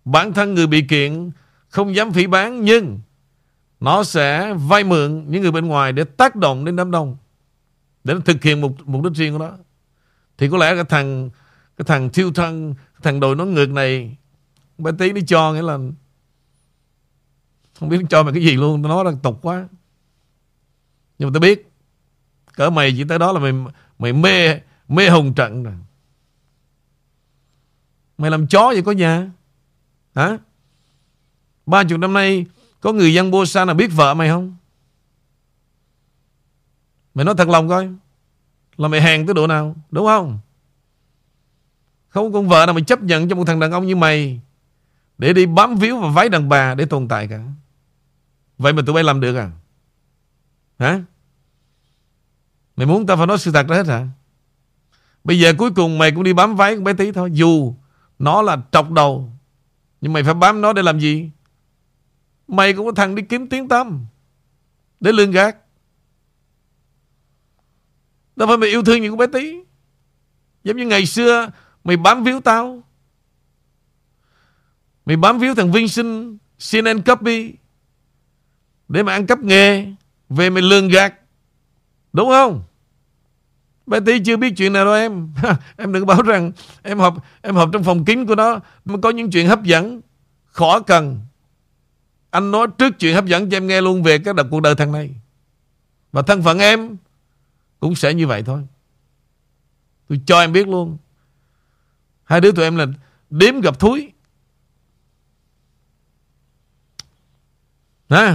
[0.04, 1.30] Bản thân người bị kiện
[1.68, 3.00] không dám phỉ bán nhưng
[3.80, 7.16] nó sẽ vay mượn những người bên ngoài để tác động đến đám đông
[8.04, 9.50] để nó thực hiện một mục đích riêng của nó.
[10.38, 11.30] Thì có lẽ cái thằng
[11.80, 14.16] cái thằng thiêu thân thằng đội nó ngược này,
[14.78, 15.78] bé tí nó cho, nghĩa là
[17.78, 19.68] không biết nó cho mày cái gì luôn, nó đang tục quá
[21.18, 21.70] nhưng mà tao biết,
[22.54, 23.52] cỡ mày chỉ tới đó là mày
[23.98, 25.74] mày mê mê hồng trận rồi
[28.18, 29.30] mày làm chó vậy có nhà
[30.14, 30.38] Hả?
[31.66, 32.46] Ba chục năm nay,
[32.80, 34.56] Có người dân Bosa nào biết vợ mày không?
[37.14, 37.88] Mày nói thật lòng coi,
[38.76, 40.38] Là mày hèn tới độ nào, Đúng không?
[42.10, 44.40] Không có con vợ nào mày chấp nhận cho một thằng đàn ông như mày
[45.18, 47.40] Để đi bám víu và váy đàn bà Để tồn tại cả
[48.58, 49.50] Vậy mà tụi bay làm được à?
[50.78, 51.00] Hả?
[52.76, 54.06] Mày muốn tao phải nói sự thật đó hết hả?
[55.24, 57.74] Bây giờ cuối cùng mày cũng đi bám váy con bé tí thôi Dù
[58.18, 59.32] Nó là trọc đầu,
[60.00, 61.30] Nhưng mày phải bám nó để làm gì
[62.48, 64.06] Mày cũng có thằng đi kiếm tiếng tâm
[65.00, 65.56] Để lương gạt
[68.36, 69.56] Đâu phải mày yêu thương những con bé tí,
[70.64, 71.50] Giống như ngày xưa
[71.84, 72.82] Mày bám víu tao.
[75.06, 76.38] Mày bám víu thằng Vinh Sinh
[76.72, 77.54] CNN copy
[78.88, 79.86] Để mà ăn cắp nghề,
[80.28, 81.14] Về mày lương gạt.
[82.12, 82.62] Đúng không?
[83.86, 85.32] Bé tí chưa biết chuyện nào đâu em.
[85.76, 89.10] Em đừng bảo rằng Em học em học trong phòng kín của nó, Mà có
[89.10, 90.00] những chuyện hấp dẫn,
[90.46, 91.20] Khó cần.
[92.30, 94.74] Anh nói trước chuyện hấp dẫn cho em nghe luôn Về cái đợt cuộc đời
[94.74, 95.10] thằng này.
[96.12, 96.96] Và thân phận em
[97.80, 98.66] Cũng sẽ như vậy thôi.
[100.08, 100.98] Tôi cho em biết luôn.
[102.30, 102.86] Hai đứa tụi em là
[103.30, 104.12] Đếm gặp thúi.
[108.08, 108.34] Nè,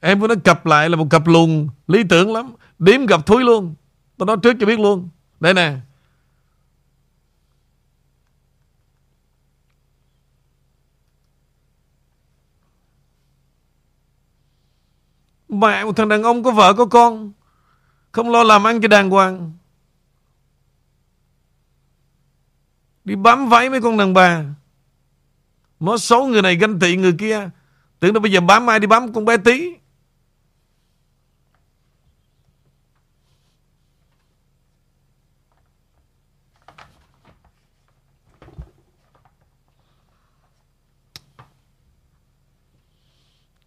[0.00, 2.52] Em với nó cặp lại là một cặp lùn Lý tưởng lắm.
[2.78, 3.74] Đếm gặp thúi luôn.
[4.16, 5.08] Tôi nói trước cho biết luôn.
[5.40, 5.76] Đây nè.
[15.48, 17.32] Mẹ một thằng đàn ông có vợ có con.
[18.12, 19.52] Không lo làm ăn cho đàng hoàng.
[23.08, 24.44] Đi bám váy mấy con đàn bà.
[25.80, 27.50] Nó xấu người này ganh tị người kia.
[28.00, 29.74] Tưởng đâu bây giờ bám ai đi bám con bé tí.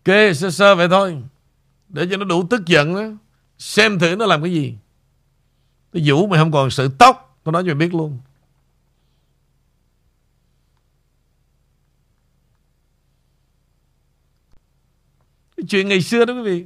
[0.05, 1.23] Ok sơ sơ vậy thôi.
[1.89, 3.03] Để cho nó đủ tức giận đó
[3.57, 4.75] Xem thử nó làm cái gì.
[5.93, 7.39] Nó vũ mày không còn sự tóc.
[7.43, 8.19] Tôi nói cho mày biết luôn.
[15.69, 16.65] Chuyện ngày xưa đó quý vị.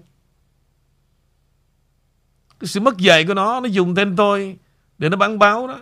[2.60, 4.58] Cái sự mất dạy của nó Nó dùng tên tôi
[4.98, 5.80] Để nó bán báo đó.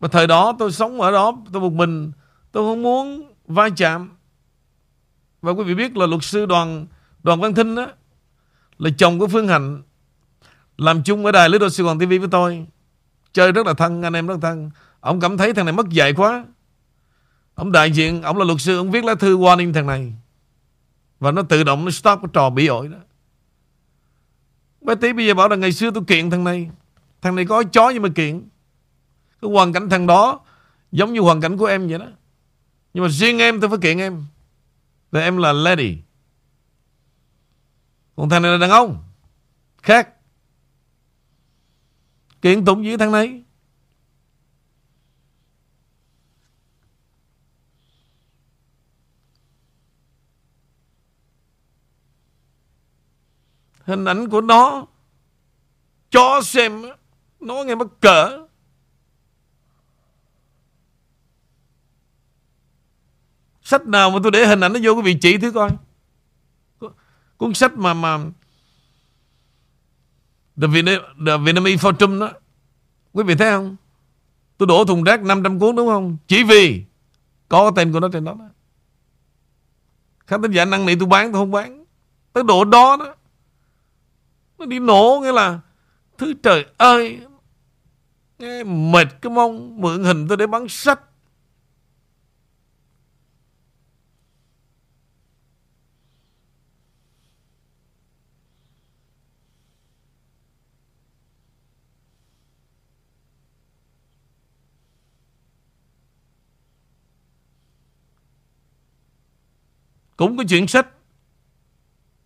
[0.00, 2.12] Và thời đó tôi sống ở đó, Tôi một mình,
[2.52, 4.10] Tôi không muốn va chạm.
[5.42, 6.86] Và quý vị biết là luật sư đoàn
[7.22, 7.86] Đoàn Văn Thinh đó,
[8.78, 9.82] Là chồng của Phương Hạnh,
[10.76, 12.66] Làm chung ở đài Lý Đô Sài Gòn TV với tôi.
[13.32, 14.70] Chơi rất là thân, Anh em rất thân.
[15.00, 16.44] Ông cảm thấy thằng này mất dạy quá.
[17.54, 20.12] Ông đại diện, Ông là luật sư, Ông viết lá thư warning thằng này
[21.20, 22.98] và nó tự động nó stop cái trò bị ổi đó.
[24.80, 26.70] Bé tí bây giờ bảo là ngày xưa tôi kiện thằng này.
[27.22, 28.48] Thằng này có chó nhưng mà kiện.
[29.42, 30.40] Cái hoàn cảnh thằng đó
[30.92, 32.06] Giống như hoàn cảnh của em vậy đó.
[32.94, 34.24] Nhưng mà riêng em tôi phải kiện em.
[35.10, 35.98] Tại em là lady.
[38.16, 39.04] Còn thằng này là đàn ông.
[39.82, 40.08] Khác.
[42.42, 43.42] Kiện tụng với thằng này.
[53.88, 54.86] Hình ảnh của nó.
[56.10, 56.82] Cho xem
[57.40, 58.46] nó nghe mắc cỡ.
[63.62, 65.70] Sách nào mà tôi để hình ảnh nó vô cái vị trí thứ coi.
[67.36, 68.18] Cuốn sách mà mà
[70.60, 72.30] The, Vietnam, The Vietnamese Fortune đó.
[73.12, 73.76] Quý vị thấy không?
[74.58, 76.16] Tôi đổ thùng rác 500 cuốn đúng không?
[76.26, 76.84] Chỉ vì
[77.48, 78.48] có tên của nó trên đó, đó.
[80.26, 81.84] khán thính giả năng nỉ tôi bán tôi không bán.
[82.32, 83.14] Tới độ đó đó
[84.58, 85.60] nó đi nổ, nghĩa là
[86.18, 87.20] Thứ trời ơi.
[88.38, 91.00] Nghe mệt cái mong Mượn hình tôi để bán sách.
[110.16, 110.97] Cũng có chuyện sách.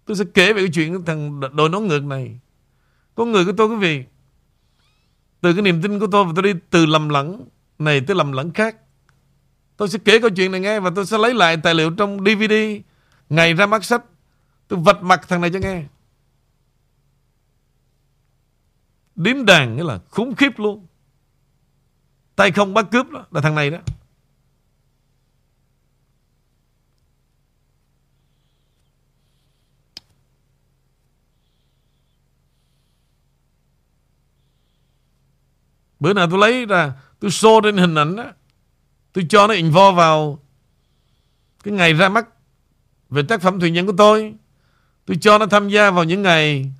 [0.05, 2.39] Tôi sẽ kể về cái chuyện thằng đội nón ngược này.
[3.15, 4.05] Con người của tôi, quý vị.
[5.41, 7.45] Từ cái niềm tin của tôi và tôi đi từ lầm lẫn
[7.79, 8.77] này tới lầm lẫn khác.
[9.77, 12.19] Tôi sẽ kể câu chuyện này nghe và tôi sẽ lấy lại tài liệu trong
[12.25, 12.55] DVD
[13.29, 14.05] ngày ra mắt sách.
[14.69, 15.85] Tôi vạch mặt thằng này cho nghe.
[19.15, 20.87] Điếm đàn nghĩa là khủng khiếp luôn.
[22.37, 23.79] Tay không bắt cướp đó, là thằng này đó.
[36.03, 38.25] Bữa nào tôi lấy ra Tôi show trên hình ảnh đó
[39.13, 40.39] Tôi cho nó involve vào
[41.65, 42.29] Cái ngày ra mắt
[43.11, 44.35] Về tác phẩm thuyền nhân của tôi.
[45.05, 46.73] Tôi cho nó tham gia vào những ngày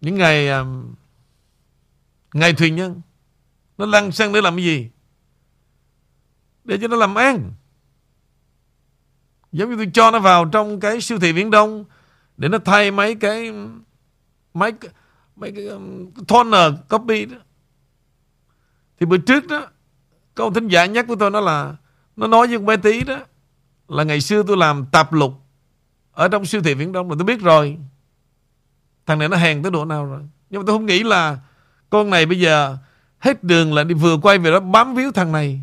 [0.00, 0.94] Những ngày um,
[2.34, 3.00] Ngày thuyền nhân.
[3.78, 4.90] Nó lăn sang để làm cái gì?
[6.64, 7.52] Để cho nó làm ăn.
[9.52, 11.84] Giống như tôi cho nó vào trong cái siêu thị Viễn Đông
[12.36, 13.52] Để nó thay mấy cái
[14.54, 14.72] Mấy
[15.38, 17.36] mấy cái um, toner copy đó.
[19.00, 19.66] Thì bữa trước đó
[20.34, 21.76] Có ông thính giả nhắc của tôi nó là
[22.16, 23.18] Nó nói với con bé tí đó
[23.88, 25.32] Là ngày xưa tôi làm tạp lục
[26.12, 27.78] Ở trong siêu thị Viễn Đông là tôi biết rồi.
[29.06, 30.20] Thằng này nó hèn tới độ nào rồi.
[30.50, 31.38] Nhưng mà tôi không nghĩ là
[31.90, 32.76] Con này bây giờ
[33.18, 35.60] Hết đường là đi vừa quay về đó bám víu thằng này.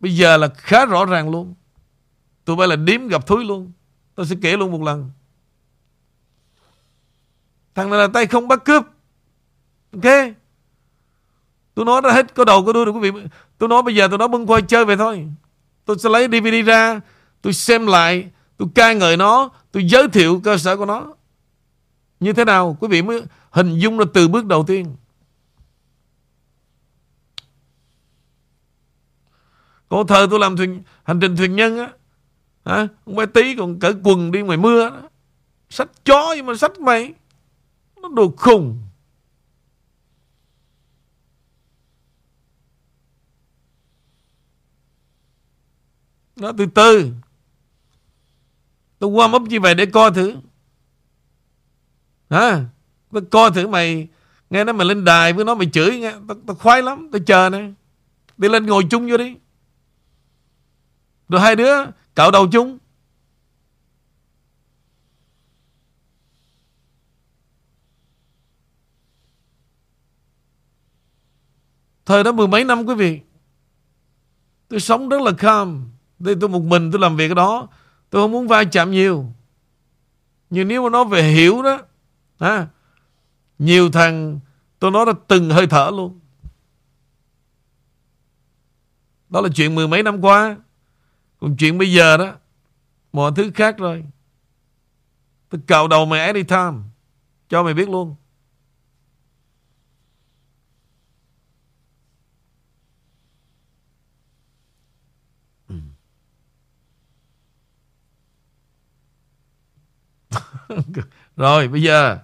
[0.00, 1.54] Bây giờ là khá rõ ràng luôn.
[2.44, 3.72] Tụi bay là điếm gặp thúi luôn.
[4.14, 5.10] Tôi sẽ kể luôn một lần.
[7.74, 8.84] Thằng này là tay không bắt cướp.
[9.96, 10.34] Ok.
[11.74, 13.20] Tôi nói ra hết có đầu có đuôi rồi quý vị.
[13.58, 15.28] Tôi nói bây giờ tôi nói bưng quay chơi về thôi.
[15.84, 17.00] Tôi sẽ lấy DVD ra
[17.42, 21.14] Tôi xem lại Tôi ca ngợi nó Tôi giới thiệu cơ sở của nó.
[22.20, 24.96] Như thế nào quý vị mới hình dung ra từ bước đầu tiên?
[29.88, 31.90] Cô thơ tôi làm thuyền, hành trình thuyền nhân á.
[32.64, 32.88] Hả?
[33.04, 34.90] Ông bé tí còn cởi quần đi ngoài mưa á
[35.70, 37.14] Sách chó nhưng mà sách mày.
[38.02, 38.78] Nó đồ khùng.
[46.36, 47.12] Nó từ từ.
[48.98, 50.36] Tôi qua mấp như vậy để coi thử.
[52.30, 52.64] Hả?
[53.12, 54.08] Tôi coi thử mày.
[54.50, 56.12] Nghe nói mày lên đài với nó mày chửi nghe.
[56.28, 57.08] Tôi, tôi khoái lắm.
[57.12, 57.70] Tôi chờ nè.
[58.38, 59.36] Đi lên ngồi chung vô đi.
[61.28, 61.74] Rồi hai đứa
[62.14, 62.78] cạo đầu chung.
[72.06, 73.20] Thời đó mười mấy năm quý vị
[74.68, 75.95] Tôi sống rất là calm.
[76.18, 77.68] Đây tôi một mình tôi làm việc đó.
[78.10, 79.26] Tôi không muốn va chạm nhiều.
[80.50, 81.80] Nhưng nếu mà nói về hiểu đó
[82.38, 82.66] à,
[83.58, 84.40] Nhiều thằng
[84.78, 86.20] Tôi nói là từng hơi thở luôn.
[89.28, 90.56] Đó là chuyện mười mấy năm qua.
[91.40, 92.32] Còn chuyện bây giờ đó
[93.12, 94.04] Mọi thứ khác rồi.
[95.48, 96.76] Tôi cạo đầu mày anytime.
[97.48, 98.14] Cho mày biết luôn.
[111.36, 112.18] Rồi bây giờ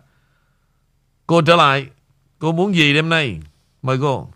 [1.27, 1.87] Cô trở lại.
[2.39, 3.41] Cô muốn gì đêm nay?
[3.83, 4.27] Mời cô.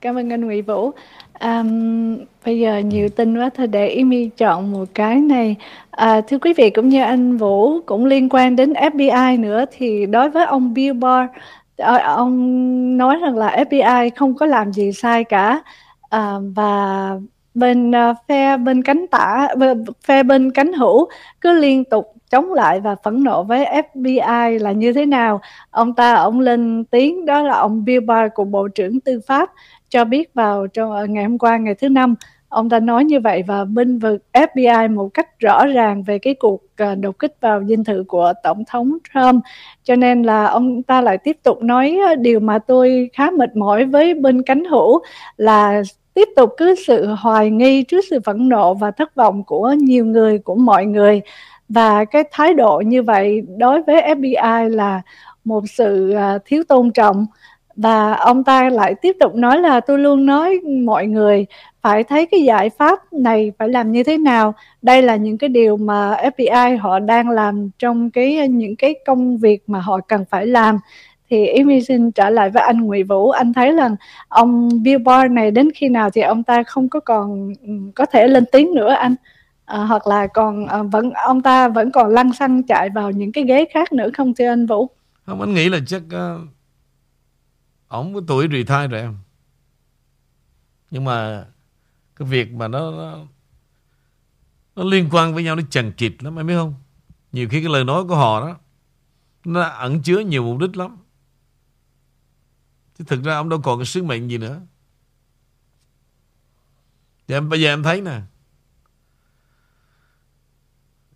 [0.00, 0.90] Cảm ơn anh Nguyễn Vũ.
[1.40, 5.56] Um, Bây giờ nhiều tin quá Thôi để Amy chọn một cái này.
[5.90, 10.06] À, Thưa quý vị cũng như anh Vũ Cũng liên quan đến FBI nữa Thì
[10.06, 11.30] đối với ông Bill Barr
[11.76, 15.62] ờ, Ông nói rằng là FBI không có làm gì sai cả.
[16.10, 17.10] À, Và
[17.54, 19.48] bên uh, phe bên cánh tả
[20.04, 21.08] phe bên cánh hữu
[21.40, 25.40] cứ liên tục chống lại và phẫn nộ với FBI là như thế nào?
[25.70, 29.50] Ông ta ông lên tiếng đó là ông Bill Barr của Bộ trưởng Tư pháp
[29.88, 32.14] cho biết vào trong ờ, ngày hôm qua ngày thứ năm.
[32.48, 36.34] Ông ta nói như vậy và binh vực FBI một cách rõ ràng về cái
[36.34, 39.44] cuộc ờ, đột kích vào dinh thự của tổng thống Trump.
[39.84, 43.56] Cho nên là ông ta lại tiếp tục nói ờ, điều mà tôi khá mệt
[43.56, 45.00] mỏi với bên cánh hữu
[45.36, 45.82] là
[46.14, 50.06] tiếp tục cứ sự hoài nghi trước sự phẫn nộ và thất vọng của nhiều
[50.06, 51.20] người, của mọi người.
[51.68, 55.02] Và cái thái độ như vậy đối với FBI là
[55.44, 57.26] một sự à, thiếu tôn trọng.
[57.76, 61.46] Và ông ta lại tiếp tục nói là, tôi luôn nói mọi người
[61.82, 64.54] phải thấy cái giải pháp này phải làm như thế nào.
[64.82, 69.38] Đây là những cái điều mà FBI họ đang làm trong cái, những cái công
[69.38, 70.78] việc mà họ cần phải làm
[71.30, 73.30] thì Amy xin trả lại với anh Nguyễn Vũ.
[73.30, 73.90] Anh thấy là
[74.28, 78.26] ông Billboard này đến khi nào thì ông ta không có còn ừ, có thể
[78.26, 79.14] lên tiếng nữa anh.
[79.64, 83.32] À, hoặc là còn à, vẫn ông ta vẫn còn lăn xăng chạy vào những
[83.32, 84.90] cái ghế khác nữa không thưa anh Vũ?
[85.26, 86.48] Không anh nghĩ là chắc uh,
[87.88, 89.16] ông có tuổi retire rồi em.
[90.90, 91.44] Nhưng mà
[92.16, 93.18] cái việc mà nó, nó
[94.76, 96.74] nó liên quan với nhau nó chằng chịt lắm em biết không?
[97.32, 98.56] Nhiều khi cái lời nói của họ đó
[99.44, 100.96] nó ẩn chứa nhiều mục đích lắm.
[103.00, 104.60] Chứ thực ra ông đâu còn cái sứ mệnh gì nữa.
[107.28, 108.20] Thì em, bây giờ em thấy nè.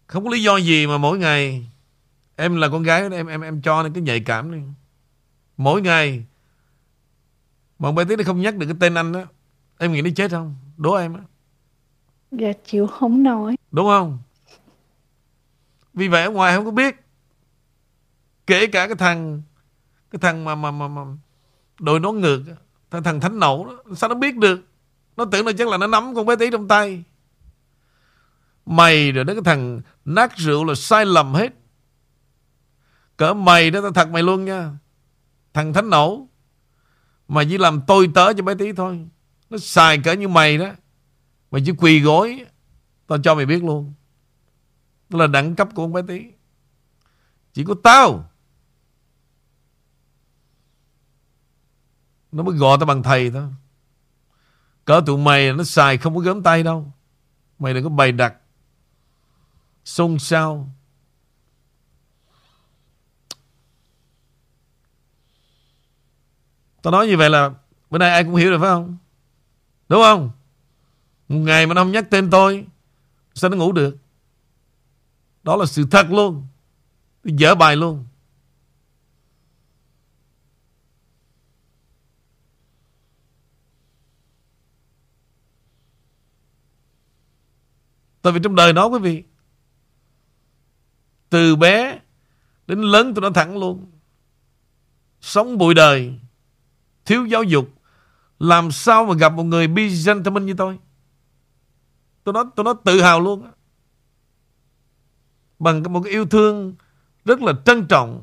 [0.06, 1.70] Không có lý do gì mà mỗi ngày
[2.36, 4.58] Em là con gái Em em em cho nên cái nhạy cảm đi.
[5.56, 6.24] Mỗi ngày
[7.78, 9.24] Mà ông bé tí nó không nhắc được cái tên anh đó
[9.78, 10.56] Em nghĩ nó chết không?
[10.76, 11.20] Đố em á.
[12.30, 14.18] Dạ chịu không nói Đúng không?
[15.94, 16.96] Vì vậy ở ngoài không có biết.
[18.46, 19.42] Kể cả cái thằng
[20.10, 21.04] Cái thằng mà mà mà, mà
[21.78, 22.42] Đội nó ngược
[22.90, 24.60] Thằng, thằng thánh nổ đó Sao nó biết được?
[25.16, 27.04] Nó tưởng là chắc là nó nắm con bé tí trong tay.
[28.66, 31.54] Mày rồi đó cái thằng nát rượu là sai lầm hết.
[33.16, 34.70] Cỡ mày đó tao thật mày luôn nha.
[35.54, 36.28] Thằng thánh nổ
[37.28, 39.08] Mày chỉ làm tôi tớ cho bé tí thôi.
[39.50, 40.68] Nó xài cỡ như mày đó
[41.50, 42.44] Mày chỉ quỳ gối
[43.06, 43.94] Tao cho mày biết luôn.
[45.08, 46.24] Đó là đẳng cấp của con bé tí
[47.52, 48.30] Chỉ có tao
[52.34, 53.48] Nó mới gọi tao bằng thầy thôi.
[54.84, 56.92] Cỡ tụi mày nó xài không có gớm tay đâu.
[57.58, 58.34] Mày đừng có bày đặt.
[59.84, 60.68] Xôn xao.
[66.82, 67.50] Tao nói như vậy là
[67.90, 68.96] Bữa nay ai cũng hiểu rồi phải không?
[69.88, 70.30] Đúng không?
[71.28, 72.66] Một ngày mà nó không nhắc tên tôi,
[73.34, 73.96] Sao nó ngủ được?
[75.42, 76.46] Đó là sự thật luôn.
[77.24, 78.04] Tôi dở bài luôn.
[88.24, 89.22] Tại vì trong đời nó quý vị
[91.30, 91.98] Từ bé
[92.66, 93.90] Đến lớn tôi nói thẳng luôn
[95.20, 96.18] Sống bụi đời
[97.04, 97.68] Thiếu giáo dục
[98.38, 100.78] Làm sao mà gặp một người bi gentleman như tôi?
[102.24, 103.50] Tôi nói, tôi nói tự hào luôn
[105.58, 106.74] Bằng một cái yêu thương
[107.24, 108.22] Rất là trân trọng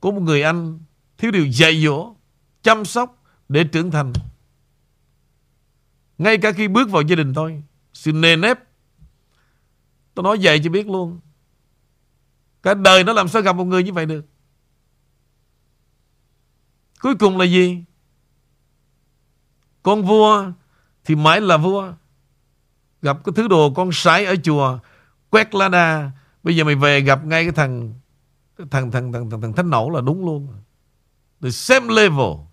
[0.00, 0.78] Của một người anh
[1.18, 2.14] Thiếu điều dạy dỗ
[2.62, 4.12] Chăm sóc để trưởng thành.
[6.18, 7.62] Ngay cả khi bước vào gia đình tôi
[7.92, 8.69] Sự nề nếp
[10.14, 11.20] Tôi nói vậy cho biết luôn.
[12.62, 14.26] Cả đời nó làm sao gặp một người như vậy được?
[17.00, 17.84] Cuối cùng là gì?
[19.82, 20.52] Con vua
[21.04, 21.92] Thì mãi là vua.
[23.02, 24.78] Gặp cái thứ đồ con sái ở chùa
[25.30, 26.10] Quét lá đa
[26.42, 27.94] Bây giờ mày về gặp ngay cái thằng
[28.70, 30.48] Thằng thằng thằng thằng, thằng thánh nổ là đúng luôn.
[31.42, 32.49] The same level.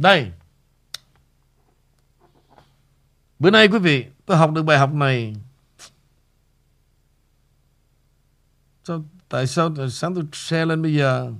[0.00, 0.32] Đây.
[3.38, 5.34] Bữa nay quý vị Tôi học được bài học này.
[8.84, 11.32] Sao, Tại sao sáng tôi share lên bây giờ?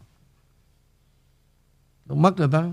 [2.07, 2.73] Nó mất rồi ta.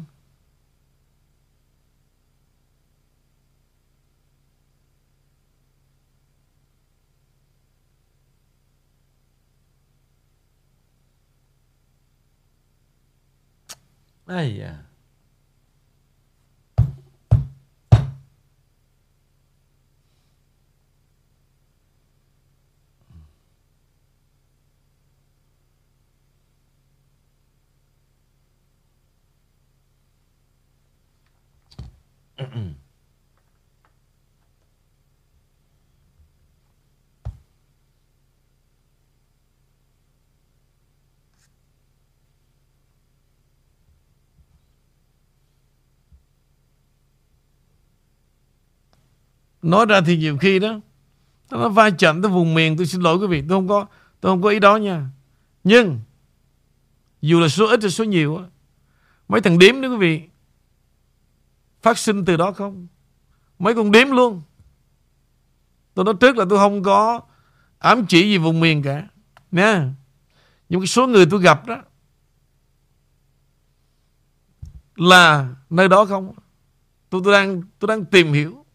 [14.26, 14.87] Ây da.
[32.38, 32.60] Ừ, ừ.
[49.62, 50.80] Nói ra thì nhiều khi đó,
[51.52, 53.86] Nó va chạm tới vùng miền, Tôi xin lỗi quý vị, Tôi không có,
[54.22, 55.06] tôi không có ý đó nha.
[55.64, 56.00] Nhưng,
[57.22, 58.42] Dù là số ít hay số nhiều
[59.28, 60.22] Mấy thằng điếm đó quý vị
[61.88, 62.88] Phát sinh từ đó không?
[63.60, 64.42] Mấy con đếm luôn.
[65.94, 67.22] Tôi nói trước là tôi không có
[67.80, 69.08] Ám chỉ gì vùng miền cả.
[69.52, 69.94] Nha.
[70.70, 71.82] Nhưng cái số người tôi gặp đó
[74.96, 76.34] Là nơi đó không?
[77.10, 78.66] Tôi, tôi đang tôi đang tìm hiểu.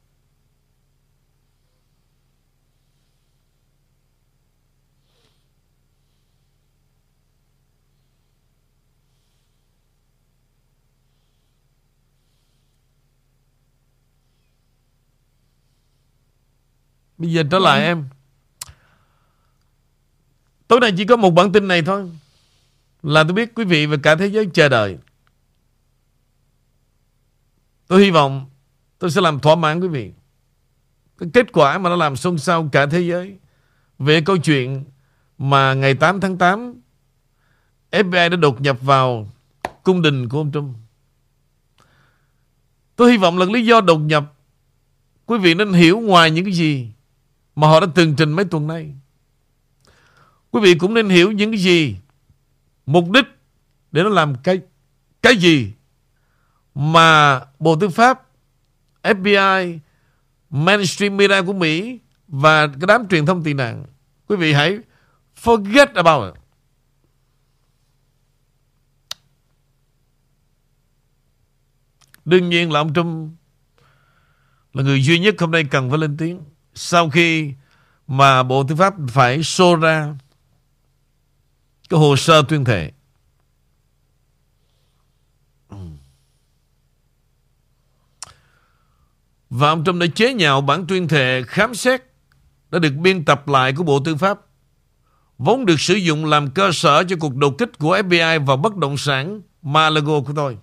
[17.22, 17.84] Bây giờ trở lại ừ.
[17.84, 18.04] em.
[20.68, 22.10] Tối nay chỉ có một bản tin này thôi
[23.02, 24.98] Là tôi biết quý vị và cả thế giới chờ đợi.
[27.86, 28.50] Tôi hy vọng
[28.98, 30.12] Tôi sẽ làm thỏa mãn quý vị.
[31.18, 33.36] Cái kết quả mà nó làm xôn xao cả thế giới
[33.98, 34.84] Về câu chuyện
[35.38, 36.74] Mà ngày 8 tháng 8
[37.90, 39.30] FBI đã đột nhập vào
[39.82, 40.76] Cung đình của ông Trump.
[42.96, 44.34] Tôi hy vọng là lý do đột nhập
[45.26, 46.92] Quý vị nên hiểu ngoài những cái gì
[47.56, 48.94] mà họ đã tường trình mấy tuần nay.
[50.50, 51.96] Quý vị cũng nên hiểu những cái gì
[52.86, 53.24] mục đích
[53.92, 54.60] để nó làm cái
[55.22, 55.72] cái gì
[56.74, 58.28] mà Bộ Tư pháp,
[59.02, 59.78] FBI,
[60.50, 61.98] mainstream media của Mỹ
[62.28, 63.84] và cái đám truyền thông tị nạn.
[64.26, 64.78] Quý vị hãy
[65.42, 66.42] forget about it.
[72.24, 73.32] Đương nhiên là ông Trump
[74.72, 76.40] là người duy nhất hôm nay cần phải lên tiếng
[76.74, 77.54] sau khi
[78.06, 80.14] mà Bộ Tư pháp phải xô ra
[81.88, 82.90] cái hồ sơ tuyên thệ.
[89.50, 92.02] Và ông Trump đã chế nhạo bản tuyên thệ khám xét
[92.70, 94.40] đã được biên tập lại của Bộ Tư pháp,
[95.38, 98.76] vốn được sử dụng làm cơ sở cho cuộc đột kích của FBI vào bất
[98.76, 100.58] động sản Malago của tôi.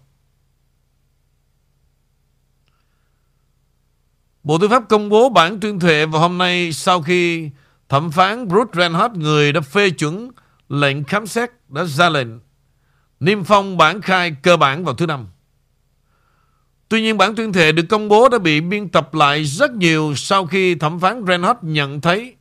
[4.44, 7.50] Bộ Tư pháp công bố bản tuyên thệ vào hôm nay sau khi
[7.90, 10.32] thẩm phán Bruce Reinhardt, người đã phê chuẩn
[10.70, 12.28] lệnh khám xét, đã ra lệnh
[13.20, 15.28] niêm phong bản khai cơ bản vào thứ năm.
[16.90, 20.14] Tuy nhiên bản tuyên thệ được công bố đã bị biên tập lại rất nhiều
[20.16, 22.36] sau khi thẩm phán Reinhardt nhận thấy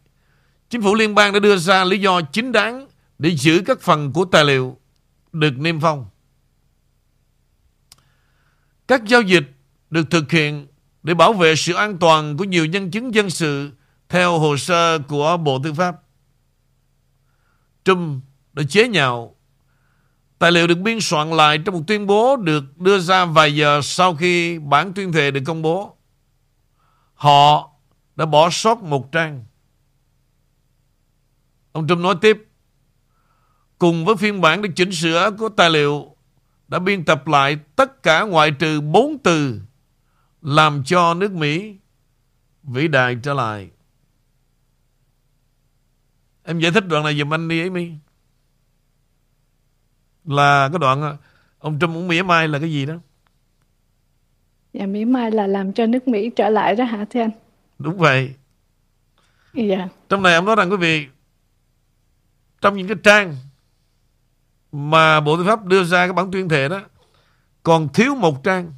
[0.70, 2.88] chính phủ liên bang đã đưa ra lý do chính đáng
[3.18, 4.78] để giữ các phần của tài liệu
[5.32, 6.06] được niêm phong.
[8.88, 9.44] Các giao dịch
[9.90, 10.66] được thực hiện
[11.02, 13.70] để bảo vệ sự an toàn của nhiều nhân chứng dân sự
[14.08, 15.96] theo hồ sơ của Bộ Tư pháp.
[17.84, 18.22] Trump
[18.52, 19.34] đã chế nhạo
[20.38, 23.80] Tài liệu được biên soạn lại trong một tuyên bố được đưa ra vài giờ
[23.82, 25.96] sau khi bản tuyên thệ được công bố.
[27.14, 27.70] Họ
[28.16, 29.44] đã bỏ sót một trang.
[31.72, 32.48] Ông Trump nói tiếp,
[33.78, 36.16] cùng với phiên bản được chỉnh sửa của tài liệu
[36.68, 39.60] đã biên tập lại tất cả ngoại trừ bốn từ
[40.42, 41.76] làm cho nước Mỹ
[42.62, 43.70] vĩ đại trở lại.
[46.44, 47.92] Em giải thích đoạn này giùm anh đi ấy mi.
[50.24, 51.16] Là cái đoạn
[51.58, 52.94] ông Trump cũng mỉa mai là cái gì đó?
[54.72, 57.30] Dạ mỉa mai là làm cho nước Mỹ trở lại đó hả thưa anh?
[57.78, 58.34] Đúng vậy.
[59.54, 59.88] Dạ.
[60.08, 61.06] Trong này ông nói rằng quý vị
[62.60, 63.36] trong những cái trang
[64.72, 66.80] mà Bộ Tư pháp đưa ra cái bản tuyên thệ đó
[67.62, 68.72] còn thiếu một trang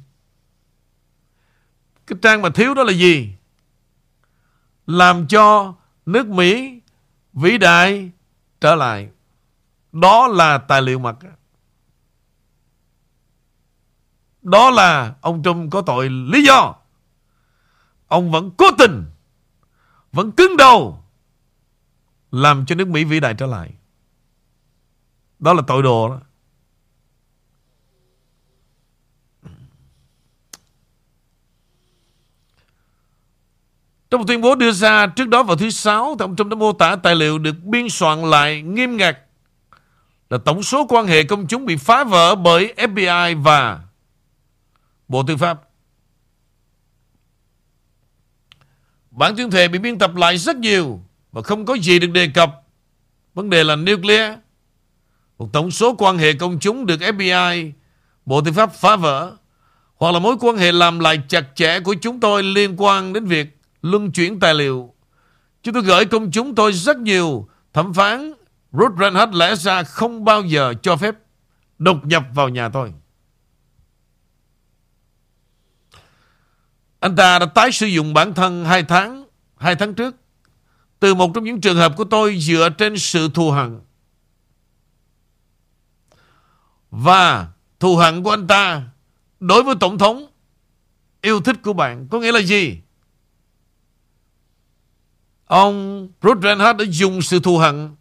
[2.07, 3.33] cái trang mà thiếu đó là gì
[4.87, 5.73] làm cho
[6.05, 6.81] nước Mỹ
[7.33, 8.11] vĩ đại
[8.61, 9.09] trở lại
[9.91, 11.15] đó là tài liệu mật
[14.41, 16.75] đó là ông Trump có tội lý do.
[18.07, 19.05] Ông vẫn cố tình,
[20.11, 21.03] vẫn cứng đầu
[22.31, 23.71] làm cho nước Mỹ vĩ đại trở lại.
[25.39, 26.19] Đó là tội đồ đó.
[34.11, 36.73] Trong một tuyên bố đưa ra trước đó vào thứ Sáu, ông Trump đã mô
[36.73, 39.17] tả tài liệu được biên soạn lại nghiêm ngặt
[40.29, 43.79] là tổng số quan hệ công chúng bị phá vỡ bởi FBI và
[45.07, 45.61] Bộ Tư pháp.
[49.11, 51.01] Bản tuyên thệ bị biên tập lại rất nhiều
[51.31, 52.61] và không có gì được đề cập.
[53.33, 54.37] Vấn đề là nuclear.
[55.37, 57.71] Một tổng số quan hệ công chúng được FBI,
[58.25, 59.35] Bộ Tư pháp phá vỡ
[59.95, 63.25] hoặc là mối quan hệ làm lại chặt chẽ của chúng tôi liên quan đến
[63.25, 64.93] việc luân chuyển tài liệu.
[65.63, 68.33] Chúng tôi gửi công chúng tôi rất nhiều thẩm phán
[68.71, 71.15] Ruth Reinhardt lẽ ra không bao giờ cho phép
[71.77, 72.93] đột nhập vào nhà tôi.
[76.99, 79.25] Anh ta đã tái sử dụng bản thân hai tháng,
[79.57, 80.15] hai tháng trước.
[80.99, 83.79] Từ một trong những trường hợp của tôi dựa trên sự thù hận.
[86.91, 87.47] Và
[87.79, 88.83] thù hận của anh ta
[89.39, 90.27] đối với Tổng thống
[91.21, 92.81] yêu thích của bạn có nghĩa là gì?
[95.51, 97.95] Ông Ruth Reinhardt đã dùng sự thù hận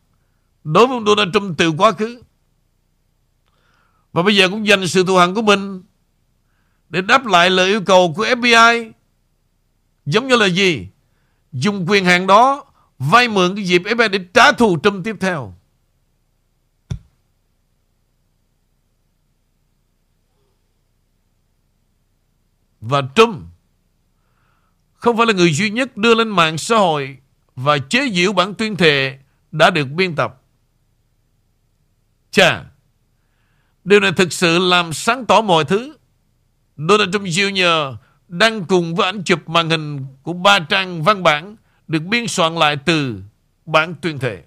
[0.64, 2.22] đối với Donald Trump từ quá khứ.
[4.12, 5.82] Và bây giờ cũng dành sự thù hận của mình
[6.88, 8.92] để đáp lại lời yêu cầu của FBI.
[10.06, 10.88] Giống như là gì?
[11.52, 12.64] Dùng quyền hạn đó
[12.98, 15.54] vay mượn cái dịp FBI để trả thù Trump tiếp theo.
[22.80, 23.42] Và Trump
[24.94, 27.19] không phải là người duy nhất đưa lên mạng xã hội
[27.62, 29.18] và chế giễu bản tuyên thệ
[29.52, 30.42] đã được biên tập.
[32.30, 32.64] Chà,
[33.84, 35.96] điều này thực sự làm sáng tỏ mọi thứ.
[36.76, 37.96] Donald Trump Jr.
[38.28, 41.56] đang cùng với ảnh chụp màn hình của ba trang văn bản
[41.88, 43.22] được biên soạn lại từ
[43.66, 44.42] bản tuyên thệ.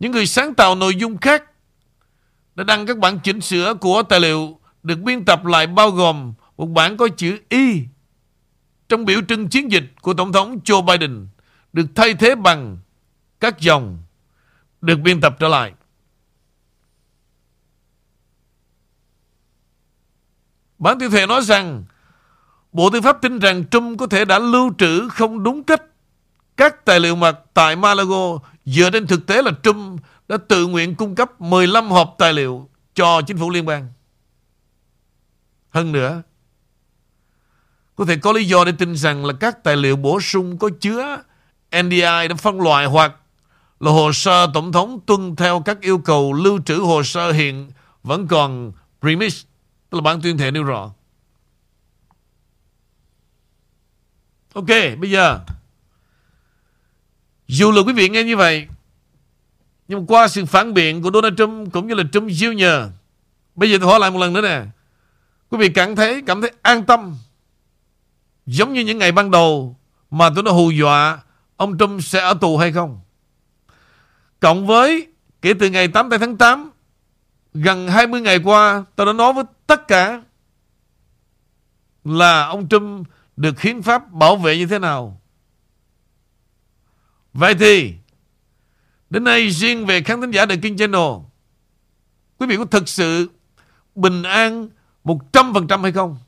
[0.00, 1.44] Những người sáng tạo nội dung khác
[2.54, 6.32] đã đăng các bản chỉnh sửa của tài liệu được biên tập lại bao gồm
[6.60, 7.82] một bản có chữ Y
[8.88, 11.28] trong biểu trưng chiến dịch của Tổng thống Joe Biden
[11.72, 12.78] được thay thế bằng
[13.40, 13.98] các dòng
[14.80, 15.72] được biên tập trở lại.
[20.78, 21.84] Bản tiêu thể nói rằng
[22.72, 25.82] Bộ Tư pháp tin rằng Trump có thể đã lưu trữ không đúng cách
[26.56, 30.94] các tài liệu mật tại Malago dựa trên thực tế là Trump đã tự nguyện
[30.94, 33.88] cung cấp 15 hộp tài liệu cho chính phủ liên bang.
[35.70, 36.22] Hơn nữa,
[38.00, 40.70] có thể có lý do để tin rằng là các tài liệu bổ sung có
[40.80, 41.22] chứa
[41.82, 43.12] NDI đã phân loại hoặc
[43.80, 47.70] là hồ sơ tổng thống tuân theo các yêu cầu lưu trữ hồ sơ hiện
[48.02, 49.38] vẫn còn premise,
[49.90, 50.90] tức là bản tuyên thệ nêu rõ.
[54.52, 54.68] Ok,
[55.00, 55.40] bây giờ
[57.48, 58.66] dù là quý vị nghe như vậy
[59.88, 62.88] nhưng qua sự phản biện của Donald Trump cũng như là Trump Jr.
[63.54, 64.62] Bây giờ tôi hỏi lại một lần nữa nè
[65.50, 67.16] Quý vị cảm thấy cảm thấy an tâm
[68.50, 69.76] Giống như những ngày ban đầu
[70.10, 71.22] Mà tôi đã hù dọa,
[71.56, 73.00] Ông Trump sẽ ở tù hay không?
[74.40, 75.06] Cộng với
[75.42, 76.70] Kể từ ngày 8 tháng 8
[77.54, 80.22] Gần 20 ngày qua, Tôi đã nói với tất cả
[82.04, 85.20] Là ông Trump Được hiến pháp bảo vệ như thế nào.
[87.32, 87.94] Vậy thì,
[89.10, 91.10] Đến nay riêng về khán thính giả The King Channel,
[92.38, 93.30] Quý vị có thực sự
[93.94, 94.68] Bình an
[95.04, 96.18] 100% hay không?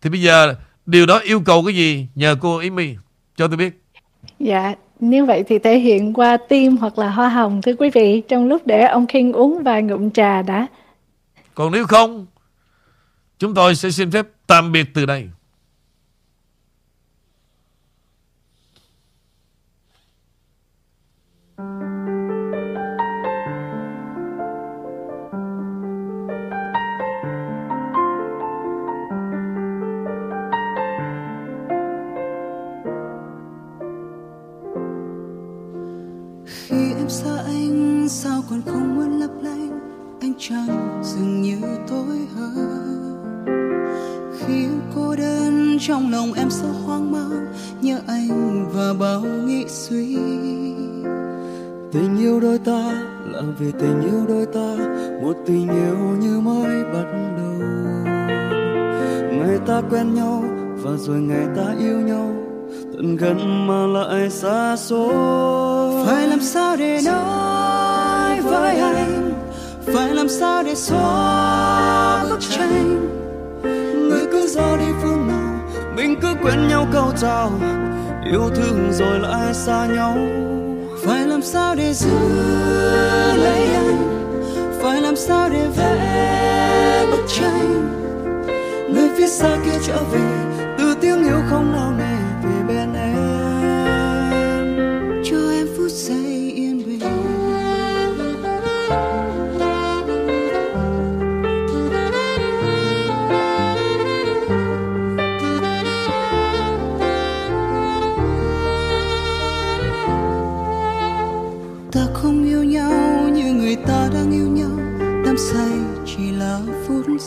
[0.00, 0.54] Thì bây giờ
[0.88, 2.94] Điều đó yêu cầu cái gì Nhờ cô Amy
[3.36, 3.82] cho tôi biết
[4.40, 8.22] Dạ nếu vậy thì thể hiện qua tim hoặc là hoa hồng thưa quý vị
[8.28, 10.66] trong lúc để ông King uống vài ngụm trà đã.
[11.54, 12.26] Còn nếu không,
[13.38, 15.28] chúng tôi sẽ xin phép tạm biệt từ đây.
[36.68, 39.80] Khi em xa anh, sao còn không muốn lấp lánh
[40.20, 41.58] anh chẳng dường như
[41.88, 43.16] tối hơn?
[44.38, 47.46] Khi em cô đơn trong lòng em sao hoang mang
[47.80, 50.16] nhớ anh và bao nghĩ suy.
[51.92, 54.76] Tình yêu đôi ta là vì tình yêu đôi ta
[55.22, 57.06] một tình yêu như mới bắt
[57.36, 57.68] đầu.
[59.32, 60.44] Ngày ta quen nhau
[60.82, 62.37] và rồi ngày ta yêu nhau
[62.98, 66.06] tận gần mà lại xa xôi.
[66.06, 69.32] Phải làm sao để nói với anh?
[69.86, 73.08] Phải làm sao để xóa bức tranh?
[74.08, 75.60] Người cứ ra đi phương nào
[75.96, 77.52] mình cứ quên nhau câu chào
[78.32, 80.16] yêu thương rồi lại xa nhau.
[81.04, 82.18] Phải làm sao để giữ
[83.36, 83.98] lấy anh?
[84.82, 87.84] Phải làm sao để vẽ bức tranh?
[88.94, 90.30] Người phía xa kia trở về
[90.78, 92.07] từ tiếng yêu không nào nề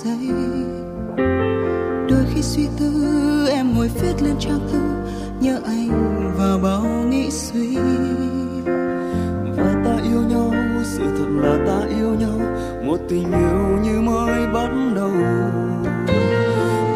[0.04, 0.30] giây
[2.10, 2.92] đôi khi suy tư,
[3.52, 4.80] em ngồi viết lên trang thư,
[5.42, 5.90] nhớ anh
[6.38, 7.78] và bao nghĩ suy.
[9.58, 12.40] Và ta yêu nhau, sự thật là ta yêu nhau,
[12.86, 15.12] một tình yêu như mới bắt đầu.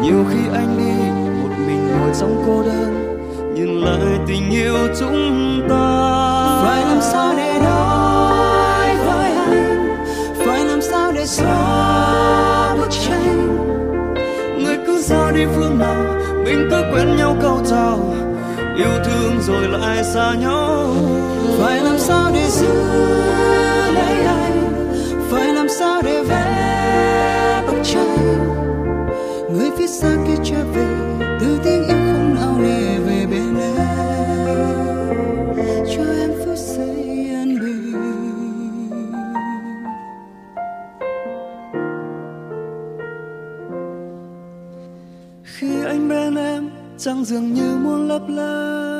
[0.02, 1.10] Nhiều khi anh đi,
[1.42, 3.16] một mình ngồi trong cô đơn,
[3.54, 5.95] nhìn lại tình yêu chúng ta.
[15.36, 16.04] Đi phương nào,
[16.44, 17.98] mình cứ quên nhau câu chào
[18.76, 20.94] yêu thương rồi lại xa nhau?
[21.58, 22.74] Phải làm sao để giữ
[23.94, 24.72] lấy anh?
[25.30, 28.16] Phải làm sao để vẽ bức tranh?
[29.50, 30.95] Người phía xa kia trở về
[47.26, 48.95] dường như muốn lấp lánh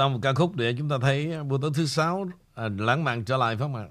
[0.00, 3.24] Sau một ca khúc để chúng ta thấy buổi tối thứ sáu à, lãng mạn
[3.24, 3.88] trở lại phải không ạ?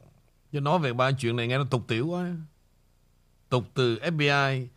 [0.52, 2.36] Chứ nói về ba chuyện này nghe nó tục tiểu quá.
[3.50, 4.68] Tục từ FBI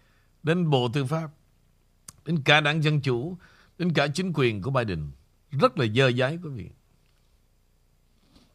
[0.43, 1.31] đến Bộ Tư pháp,
[2.25, 3.37] đến cả đảng Dân Chủ,
[3.79, 5.11] đến cả chính quyền của Biden.
[5.51, 6.71] Rất là dơ giấy quý vị.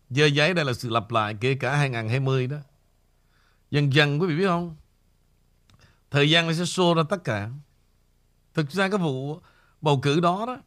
[0.09, 2.57] Dơ giấy đây là sự lặp lại kể cả 2020 đó.
[3.71, 4.75] Dần dần quý vị biết không?
[6.11, 7.49] Thời gian nó sẽ xô ra tất cả.
[8.53, 9.39] Thực ra cái vụ
[9.81, 10.57] bầu cử đó đó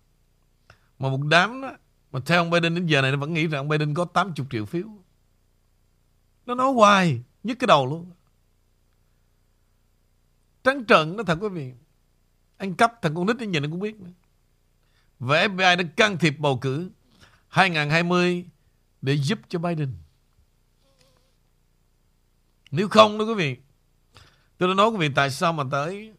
[0.99, 1.77] mà một đám đó
[2.13, 4.47] mà theo ông Biden đến giờ này Nó vẫn nghĩ rằng ông Biden có 80
[4.51, 4.87] triệu phiếu.
[6.47, 8.11] Nó nói hoài Nhức cái đầu luôn.
[10.65, 11.73] Trắng trợn nó thật quý vị.
[12.57, 14.11] Anh cấp thằng con nít đến giờ nó cũng biết nữa.
[15.19, 16.91] Và FBI đã can thiệp bầu cử
[17.49, 18.45] 2020
[19.03, 19.93] Để giúp cho Biden.
[22.71, 23.57] Nếu không đó quý vị
[24.59, 26.13] Tôi đã nói quý vị tại sao mà tới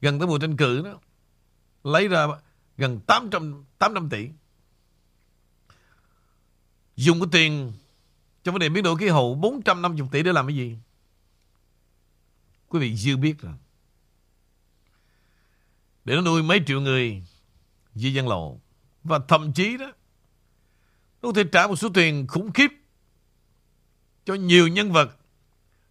[0.00, 1.00] Gần tới mùa tranh cử đó.
[1.84, 2.26] Lấy ra
[2.76, 4.28] gần 800, 800 tỷ.
[6.96, 7.72] Dùng cái tiền
[8.44, 10.76] trong vấn đề biến đổi khí hậu 450 tỷ để làm cái gì?
[12.68, 13.52] Quý vị dư biết rồi.
[16.04, 17.22] Để nó nuôi mấy triệu người
[17.94, 18.60] di dân lộ.
[19.04, 19.86] Và thậm chí đó,
[21.22, 22.70] nó có thể trả một số tiền khủng khiếp
[24.24, 25.16] cho nhiều nhân vật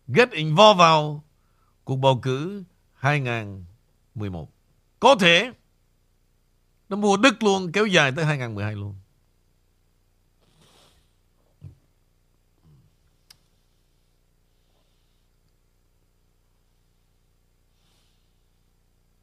[0.07, 1.23] get involved vào
[1.83, 2.63] cuộc bầu cử
[2.93, 4.51] 2011.
[4.99, 5.51] Có thể
[6.93, 8.95] nó mua đứt luôn kéo dài tới 2012 luôn.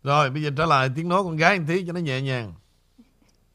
[0.03, 2.53] Rồi bây giờ trở lại tiếng nói con gái một tí cho nó nhẹ nhàng.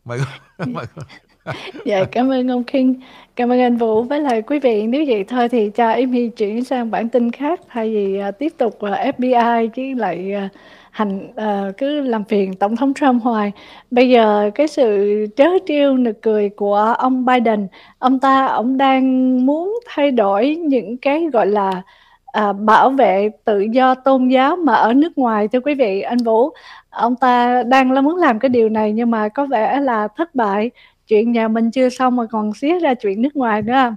[0.06, 0.20] Mời
[0.58, 0.74] con.
[0.74, 1.06] Mời con.
[1.86, 2.96] Dạ cảm ơn ông King,
[3.36, 4.88] cảm ơn anh Vũ với lại quý vị.
[4.88, 8.54] Nếu vậy thôi thì cho Amy chuyển sang bản tin khác thay vì uh, tiếp
[8.58, 10.52] tục à, uh, FBI chứ lại uh,
[10.96, 13.52] hành à, cứ làm phiền tổng thống Trump hoài.
[13.92, 17.68] Bây giờ cái sự trớ trêu nực cười của ông Biden,
[18.00, 19.06] ông ta ông đang
[19.46, 21.82] muốn thay đổi những cái gọi là
[22.26, 26.18] à, bảo vệ tự do tôn giáo mà ở nước ngoài thưa quý vị anh
[26.18, 26.50] Vũ
[26.90, 30.36] ông ta đang là muốn làm cái điều này nhưng mà có vẻ là thất
[30.36, 30.72] bại
[31.08, 33.96] chuyện nhà mình chưa xong mà còn xía ra chuyện nước ngoài nữa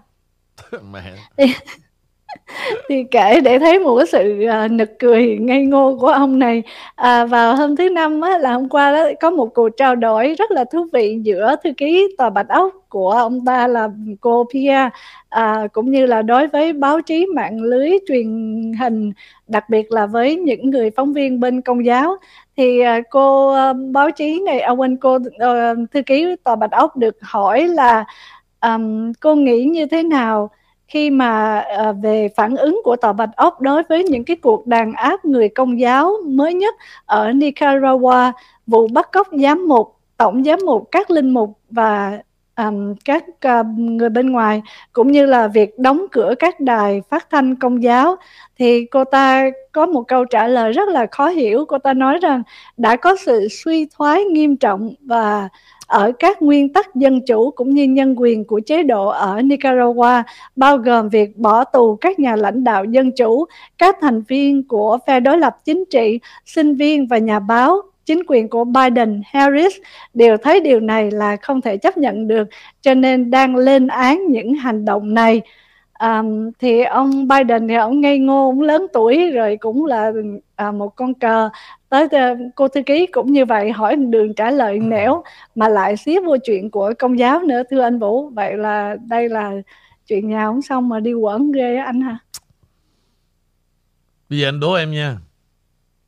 [0.93, 1.03] Mẹ.
[2.89, 6.63] thì kể để thấy một cái sự uh, nực cười ngây ngô của ông này.
[6.95, 10.35] À, vào hôm thứ năm á, là hôm qua đó có một cuộc trao đổi
[10.39, 13.89] rất là thú vị giữa thư ký tòa bạch ốc của ông ta là
[14.21, 14.89] cô Pia
[15.29, 18.27] à, cũng như là đối với báo chí mạng lưới truyền
[18.81, 19.13] hình
[19.49, 22.17] đặc biệt là với những người phóng viên bên công giáo.
[22.57, 26.71] Thì à, cô à, báo chí này à, quên cô ờ, thư ký tòa bạch
[26.73, 28.05] ốc được hỏi là
[28.61, 30.51] um, cô nghĩ như thế nào?
[30.89, 34.67] Khi mà uh, về phản ứng của tòa bạch ốc đối với những cái cuộc
[34.67, 36.75] đàn áp người công giáo mới nhất
[37.07, 38.33] ở Nicaragua
[38.67, 42.19] vụ bắt cóc giám mục tổng giám mục các linh mục và
[42.59, 47.31] um, các uh, người bên ngoài cũng như là việc đóng cửa các đài phát
[47.31, 48.17] thanh công giáo
[48.59, 52.19] thì cô ta có một câu trả lời rất là khó hiểu cô ta nói
[52.19, 52.43] rằng
[52.77, 55.49] đã có sự suy thoái nghiêm trọng và
[55.89, 60.23] ở các nguyên tắc dân chủ cũng như nhân quyền của chế độ ở Nicaragua,
[60.57, 63.45] bao gồm việc bỏ tù các nhà lãnh đạo dân chủ,
[63.79, 67.83] các thành viên của phe đối lập chính trị, sinh viên và nhà báo.
[68.09, 69.73] Chính quyền của Biden, Harris
[70.15, 72.49] đều thấy điều này là không thể chấp nhận được,
[72.81, 75.41] cho nên đang lên án những hành động này.
[76.01, 80.13] Um, thì ông Biden thì ông ngây ngô, ông lớn tuổi rồi cũng là
[80.57, 81.49] à, một con cờ.
[81.89, 85.23] Tới ờ, cô thư ký cũng như vậy hỏi đường trả lời nẻo
[85.55, 88.29] mà lại xía vô chuyện của công giáo nữa thưa anh Vũ.
[88.29, 89.53] Vậy là đây là
[90.07, 92.19] chuyện nhà không xong mà đi quẩn ghê á anh hả
[94.31, 95.17] Bây giờ anh đố em nha.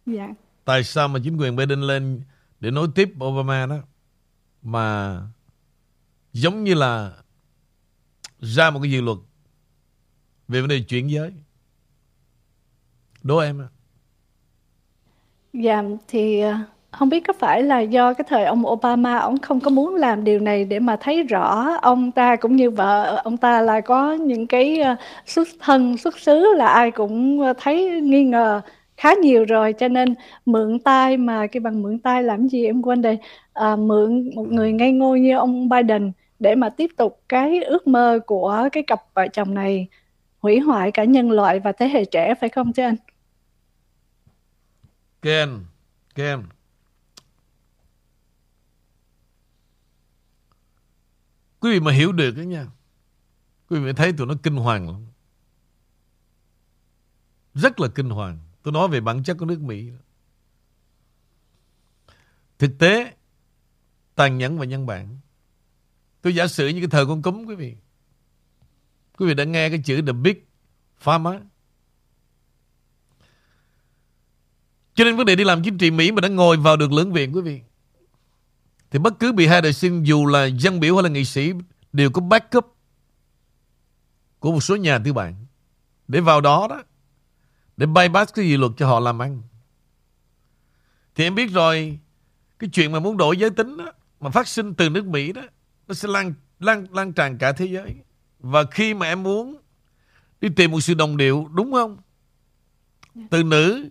[0.06, 0.28] dạ
[0.64, 2.22] Tại sao mà chính quyền Biden lên
[2.60, 3.76] để nối tiếp Obama đó?
[4.62, 5.20] Mà
[6.32, 7.12] giống như là
[8.40, 9.18] ra một cái dự luật
[10.48, 11.32] về vấn đề chuyển giới.
[13.22, 13.68] Đố em ạ
[15.52, 16.54] Dạ thì ờ,
[16.90, 20.24] không biết có phải là do cái thời ông Obama, ông không có muốn làm
[20.24, 24.12] điều này để mà thấy rõ ông ta cũng như vợ, ông ta là có
[24.12, 24.96] những cái ờ,
[25.26, 28.60] xuất thân, xuất xứ là ai cũng ờ, thấy nghi ngờ
[29.00, 30.14] khá nhiều rồi cho nên
[30.46, 33.18] mượn tay mà cái bằng mượn tay làm gì em quên đây
[33.52, 37.86] à, mượn một người ngây ngô như ông Biden để mà tiếp tục cái ước
[37.86, 39.88] mơ của cái cặp vợ chồng này
[40.38, 42.96] hủy hoại cả nhân loại và thế hệ trẻ phải không chứ anh?
[45.22, 45.48] Ken,
[46.14, 46.42] Ken.
[51.60, 52.66] Quý vị mà hiểu được đó nha.
[53.70, 55.06] Quý vị thấy tụi nó kinh hoàng lắm.
[57.54, 58.38] Rất là kinh hoàng.
[58.62, 59.90] Tôi nói về bản chất của nước Mỹ.
[62.58, 63.14] Thực tế,
[64.14, 65.18] tàn nhẫn và nhân bản.
[66.22, 67.76] Tôi giả sử như cái thời con cúm quý vị.
[69.18, 70.44] Quý vị đã nghe cái chữ The Big
[70.98, 71.40] Pharma.
[74.94, 77.12] Cho nên vấn đề đi làm chính trị Mỹ mà đã ngồi vào được lưỡng
[77.12, 77.60] viện quý vị.
[78.90, 81.52] Thì bất cứ bị hai đại sinh dù là dân biểu hay là nghị sĩ
[81.92, 82.76] đều có backup
[84.38, 85.46] của một số nhà tư bản
[86.08, 86.82] để vào đó đó
[87.80, 89.42] để bypass cái gì luật cho họ làm ăn.
[91.14, 91.98] Thì em biết rồi
[92.58, 95.42] cái chuyện mà muốn đổi giới tính đó, mà phát sinh từ nước Mỹ đó
[95.88, 97.94] nó sẽ lan lan lan tràn cả thế giới.
[98.38, 99.56] Và khi mà em muốn
[100.40, 101.98] đi tìm một sự đồng điệu đúng không?
[103.30, 103.88] Từ nữ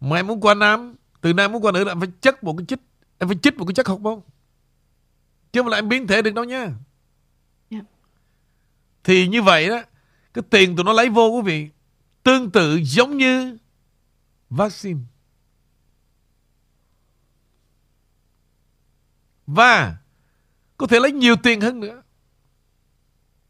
[0.00, 2.54] mà em muốn qua nam Từ nam muốn qua nữ là em phải chất một
[2.58, 2.80] cái chích
[3.18, 4.20] Em phải chích một cái chất hormone
[5.52, 6.70] Chứ không là em biến thể được đâu nha
[7.70, 7.80] Dạ.
[9.04, 9.82] Thì như vậy đó
[10.34, 11.68] Cái tiền tụi nó lấy vô quý vị
[12.26, 13.58] Tương tự giống như
[14.50, 15.00] Vaccine
[19.46, 19.96] Và
[20.76, 22.02] có thể lấy nhiều tiền hơn nữa.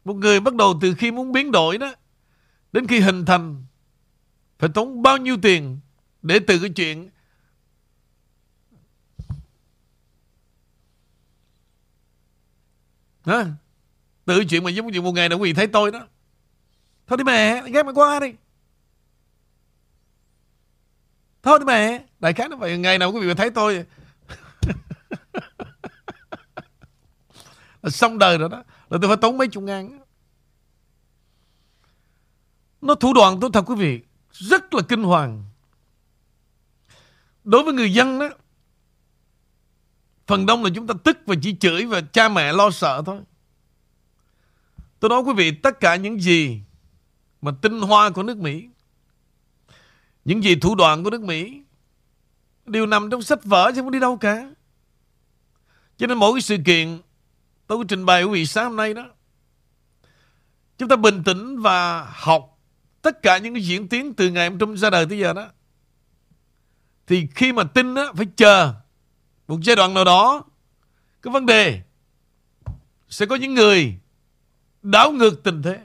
[0.05, 1.95] Một người bắt đầu từ khi muốn biến đổi đó,
[2.71, 3.65] đến khi hình thành,
[4.59, 5.79] phải tốn bao nhiêu tiền
[6.21, 7.09] để từ cái chuyện
[13.25, 13.45] Hả?
[14.25, 16.07] Từ chuyện mà giống như một ngày nào quý vị thấy tôi đó
[17.07, 18.33] Thôi đi mẹ, Ghét mày qua đi
[21.47, 22.77] Thôi đi mẹ Đại khái nó vậy.
[22.77, 23.85] Ngày nào quý vị thấy tôi.
[27.81, 28.63] Là Xong đời rồi đó.
[28.89, 29.99] Là tôi phải tốn mấy chục ngàn
[32.81, 35.43] Nó thủ đoạn tôi thật quý vị Rất là kinh hoàng.
[37.43, 38.29] Đối với người dân đó
[40.27, 43.19] Phần đông là chúng ta tức và chỉ chửi và cha mẹ lo sợ thôi.
[44.99, 46.61] Tôi nói quý vị tất cả những gì
[47.41, 48.69] mà tinh hoa của nước Mỹ,
[50.27, 51.61] những gì thủ đoạn của nước Mỹ
[52.65, 54.49] đều nằm trong sách vở chứ không đi đâu cả.
[55.97, 56.99] Cho nên mỗi cái sự kiện
[57.67, 59.09] tôi có trình bày quý vị sáng hôm nay đó.
[60.77, 62.59] Chúng ta bình tĩnh và học
[63.01, 65.49] tất cả những cái diễn tiến từ ngày ông Trump ra đời tới giờ đó.
[67.07, 68.73] Thì khi mà tin đó, phải chờ
[69.47, 70.43] một giai đoạn nào đó
[71.21, 71.81] cái vấn đề
[73.09, 73.95] sẽ có những người
[74.81, 75.79] đảo ngược tình thế.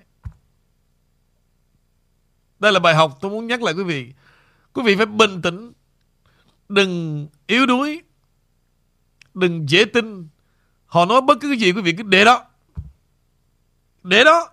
[2.59, 4.13] Đây là bài học tôi muốn nhắc lại quý vị.
[4.73, 5.73] Quý vị phải bình tĩnh,
[6.69, 8.03] đừng yếu đuối,
[9.35, 10.29] đừng dễ tin.
[10.87, 12.45] Họ nói bất cứ cái gì quý vị cứ để đó.
[14.03, 14.49] Để đó.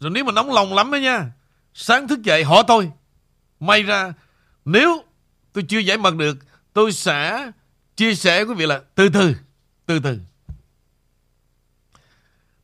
[0.00, 1.30] Rồi nếu mà nóng lòng lắm đó nha,
[1.74, 2.90] sáng thức dậy hỏi tôi.
[3.60, 4.12] May ra
[4.64, 5.04] nếu
[5.52, 6.38] tôi chưa giải mật được,
[6.72, 7.50] tôi sẽ
[7.96, 9.34] chia sẻ với quý vị là từ từ,
[9.86, 10.20] từ từ.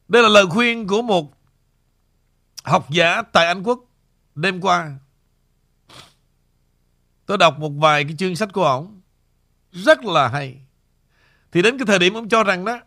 [0.08, 1.32] Đây là lời khuyên của một
[2.64, 3.84] học giả tại Anh Quốc
[4.34, 4.98] đêm qua.
[7.32, 9.00] Tôi đọc một vài cái chương sách của ổng
[9.70, 10.60] rất là hay.
[11.52, 12.80] Thì đến cái thời điểm ông cho rằng đó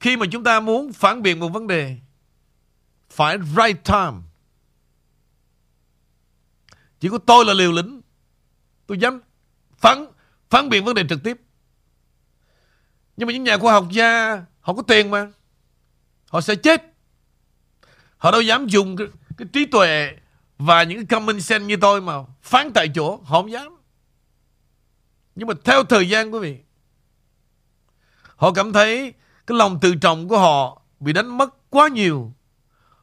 [0.00, 1.98] khi mà chúng ta muốn phản biện một vấn đề
[3.10, 4.18] phải right time.
[7.00, 8.00] Chỉ có tôi là liều lĩnh.
[8.86, 9.20] Tôi dám
[9.76, 10.06] phản
[10.50, 11.40] phản biện vấn đề trực tiếp.
[13.16, 15.30] Nhưng mà những nhà khoa học gia Họ có tiền mà
[16.28, 16.82] Họ sẽ chết
[18.16, 19.06] Họ đâu dám dùng cái,
[19.36, 20.16] cái trí tuệ
[20.60, 23.76] và những cái common sense như tôi mà Phán tại chỗ Họ không dám.
[25.34, 26.58] Nhưng mà theo thời gian, quý vị,
[28.36, 29.14] Họ cảm thấy
[29.46, 32.32] Cái lòng tự trọng của họ Bị đánh mất quá nhiều.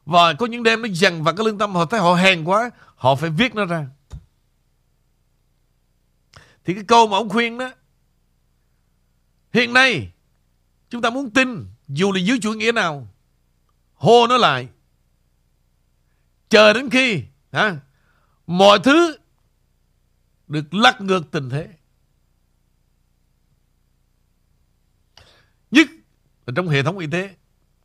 [0.05, 2.69] Và có những đêm nó dằn vào cái lương tâm, Họ thấy họ hèn quá,
[2.95, 3.87] Họ phải viết nó ra.
[6.65, 7.71] Thì cái câu mà ông khuyên đó,
[9.53, 10.11] Hiện nay
[10.89, 13.07] Chúng ta muốn tin Dù là dưới chủ nghĩa nào,
[13.93, 14.67] Hô nó lại.
[16.49, 17.79] Chờ đến khi ha,
[18.47, 19.17] Mọi thứ
[20.47, 21.69] Được lắc ngược tình thế.
[25.71, 25.87] Nhất
[26.45, 27.35] là trong hệ thống y tế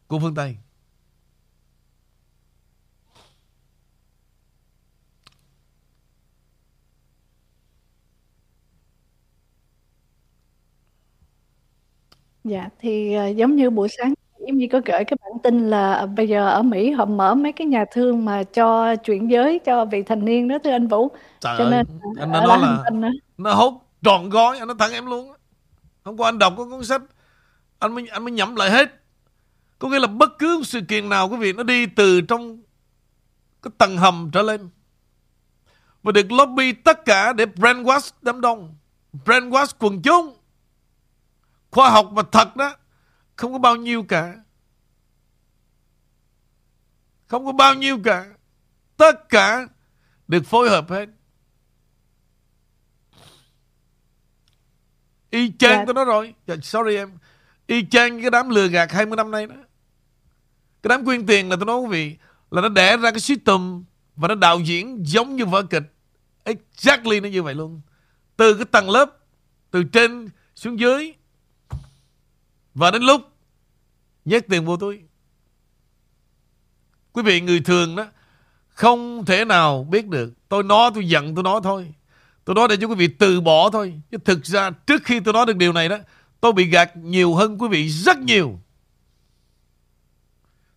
[0.08, 0.56] Của phương Tây.
[12.44, 14.14] Dạ, thì, ờ, giống như buổi sáng
[14.46, 17.52] giống như có gửi cái bản tin là bây giờ ở Mỹ họ mở mấy
[17.52, 21.08] cái nhà thương mà cho chuyển giới cho vị thành niên đó thưa anh Vũ.
[21.40, 21.86] Trời Cho ơi, nên
[22.20, 23.10] anh ở nói là á.
[23.38, 25.30] nó hốt trọn gói, anh nói thẳng em luôn.
[25.30, 25.36] á.
[26.04, 27.02] Hôm qua anh đọc có cuốn sách,
[27.78, 28.92] anh mới anh mới nhẩm lại hết.
[29.78, 32.62] Có nghĩa là bất cứ sự kiện nào quý vị nó đi từ trong
[33.62, 34.68] cái tầng hầm trở lên.
[36.02, 38.74] Và được lobby tất cả để brainwash đám đông.
[39.24, 40.36] Brainwash quần chúng.
[41.70, 42.76] Khoa học và thật đó
[43.36, 44.34] không có bao nhiêu cả.
[47.26, 48.26] Không có bao nhiêu cả.
[48.96, 49.68] Tất cả
[50.28, 51.08] được phối hợp hết.
[55.30, 55.84] Y chang Dạ.
[55.84, 56.34] tôi nói rồi.
[56.46, 57.10] Dạ, sorry em.
[57.66, 59.54] Y chang cái đám lừa gạt 20 năm nay đó.
[60.82, 62.16] Cái đám quyên tiền là tôi nói quý vị
[62.50, 63.84] là nó đẻ ra cái system
[64.16, 65.82] và nó đạo diễn giống như vở kịch.
[66.44, 67.80] Exactly nó như vậy luôn.
[68.36, 69.18] Từ cái tầng lớp
[69.70, 71.12] từ trên xuống dưới
[72.74, 73.20] và đến lúc
[74.24, 75.00] nhét tiền vô túi.
[77.12, 78.06] Quý vị người thường đó,
[78.68, 80.32] không thể nào biết được.
[80.48, 81.94] Tôi nói, tôi giận, tôi nói thôi.
[82.44, 84.00] Tôi nói để cho quý vị từ bỏ thôi.
[84.10, 85.98] Chứ thực ra trước khi tôi nói được điều này đó,
[86.40, 88.60] tôi bị gạt nhiều hơn quý vị rất nhiều.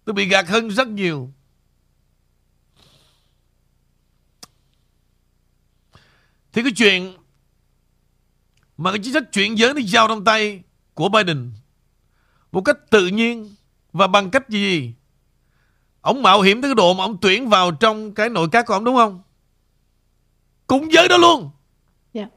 [0.06, 1.34] Tôi bị gạt hơn rất nhiều.
[6.54, 7.18] Thì cái chuyện
[8.78, 11.52] mà cái chính sách chuyển giới nó giao trong tay của Biden
[12.56, 13.56] một cách tự nhiên
[13.94, 14.94] và bằng cách gì?
[16.02, 18.74] Ông mạo hiểm tới cái độ mà ông tuyển vào trong cái nội các của
[18.74, 19.22] ông đúng không?
[20.68, 21.52] Cũng giới đó luôn.
[22.14, 22.28] Dạ.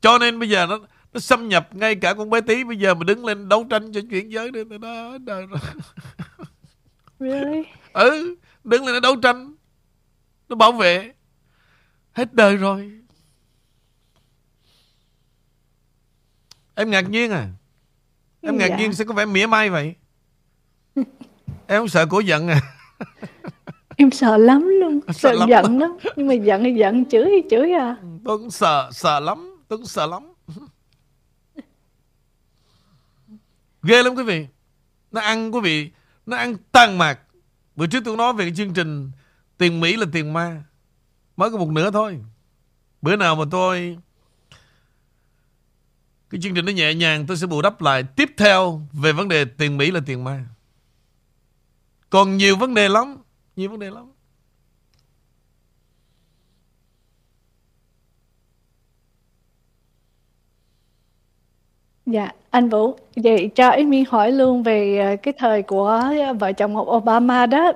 [0.00, 0.78] Cho nên bây giờ nó
[1.12, 3.92] Nó xâm nhập ngay cả con bé tí Bây giờ mà đứng lên đấu tranh
[3.92, 4.50] cho chuyển giới
[4.80, 5.60] Nó đời rồi
[7.18, 7.62] Really?
[7.92, 9.54] Ừ Đứng lên nó đấu tranh
[10.48, 11.12] Nó bảo vệ
[12.12, 12.99] Hết đời rồi
[16.80, 17.48] Em ngạc nhiên à
[18.40, 18.76] Em ngạc Dạ.
[18.76, 19.94] nhiên sẽ có vẻ mỉa mai vậy
[21.66, 22.60] Em không sợ cổ giận à
[23.96, 25.48] Em sợ lắm luôn, Sợ sợ lắm.
[25.48, 25.96] giận lắm.
[26.16, 27.96] Nhưng mà giận thì giận, chửi thì chửi à.
[28.24, 30.32] Tôi cũng sợ Sợ lắm Tôi cũng sợ lắm
[33.82, 34.46] Ghê lắm quý vị
[35.10, 35.90] Nó ăn quý vị
[36.26, 37.18] Nó ăn tàn mạc
[37.76, 39.10] Bữa trước tôi nói về cái chương trình
[39.58, 40.62] Tiền Mỹ là tiền ma
[41.36, 42.20] Mới có một nửa thôi
[43.02, 43.98] Bữa nào mà tôi
[46.30, 48.02] cái chương trình nó nhẹ nhàng, Tôi sẽ bù đắp lại.
[48.02, 50.44] Tiếp theo, về vấn đề tiền Mỹ là tiền ma.
[52.10, 53.16] Còn nhiều vấn đề lắm,
[53.56, 54.09] Nhiều vấn đề lắm.
[62.10, 66.02] Dạ, anh Vũ, vậy cho Amy hỏi luôn về ờ, cái thời của
[66.38, 67.72] vợ chồng ông Obama đó,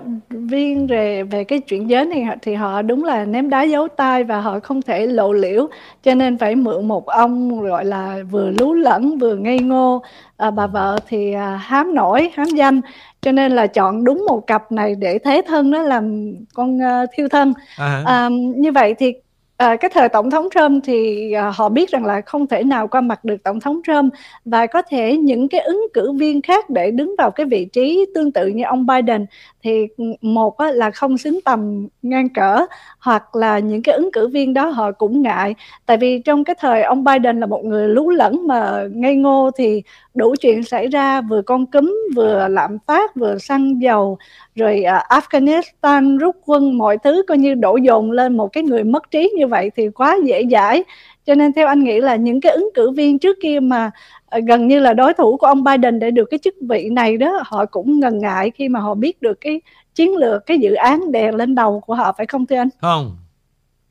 [0.50, 4.24] riêng về về cái chuyện giới này thì họ đúng là ném đá giấu tay
[4.24, 5.68] và họ không thể lộ liễu,
[6.02, 10.02] cho nên phải mượn một ông gọi là vừa lú lẫn vừa ngây ngô,
[10.36, 12.80] à, bà vợ thì à, hám nổi, hám danh,
[13.20, 17.06] cho nên là chọn đúng một cặp này để thế thân đó làm con ờ,
[17.12, 17.52] thiêu thân.
[17.76, 18.02] à?
[18.06, 19.12] À, như vậy thì
[19.56, 22.88] à, cái thời tổng thống Trump thì à, họ biết rằng là không thể nào
[22.88, 24.12] qua mặt được tổng thống Trump
[24.44, 28.06] và có thể những cái ứng cử viên khác để đứng vào cái vị trí
[28.14, 29.26] tương tự như ông Biden
[29.64, 29.86] thì
[30.20, 32.66] một á, là không xứng tầm ngang cỡ
[32.98, 35.54] hoặc là những cái ứng cử viên đó họ cũng ngại.
[35.86, 39.50] Tại vì trong cái thời ông Biden là một người lú lẫn mà ngây ngô
[39.56, 39.82] thì
[40.14, 44.18] đủ chuyện xảy ra vừa con cúm vừa lạm phát vừa xăng dầu
[44.54, 48.84] rồi à, Afghanistan rút quân mọi thứ coi như đổ dồn lên một cái người
[48.84, 50.84] mất trí như vậy thì quá dễ dãi
[51.26, 53.90] cho nên theo anh nghĩ là những cái ứng cử viên trước kia mà
[54.26, 57.16] à, gần như là đối thủ của ông Biden để được cái chức vị này
[57.16, 59.60] đó, họ cũng ngần ngại khi mà họ biết được cái
[59.94, 62.68] chiến lược, cái dự án đè lên đầu của họ, phải không thưa anh?
[62.80, 63.16] Không.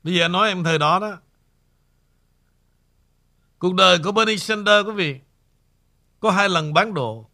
[0.03, 1.17] Bây giờ nói em thời đó đó.
[3.59, 5.15] Cuộc đời của Bernie Sanders, quý vị,
[6.19, 7.25] Có hai lần bán độ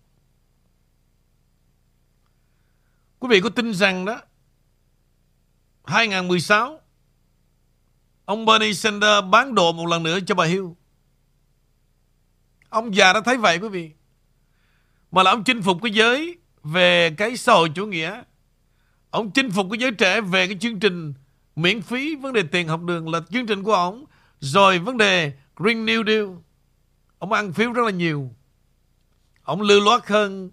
[3.19, 4.21] Quý vị có tin rằng đó
[5.85, 6.79] 2016
[8.29, 10.65] Ông Bernie Sanders bán đồ một lần nữa cho bà Hill
[12.69, 13.91] Ông già đã thấy vậy, quý vị
[15.11, 18.23] Mà là ông chinh phục cái giới Về cái xã hội chủ nghĩa
[19.09, 21.13] Ông chinh phục cái giới trẻ về cái chương trình
[21.55, 24.05] miễn phí vấn đề tiền học đường là chương trình của ông.
[24.39, 26.27] Rồi vấn đề Green New Deal.
[27.19, 28.31] Ông ăn phiếu rất là nhiều.
[29.43, 30.51] Ông lưu loát hơn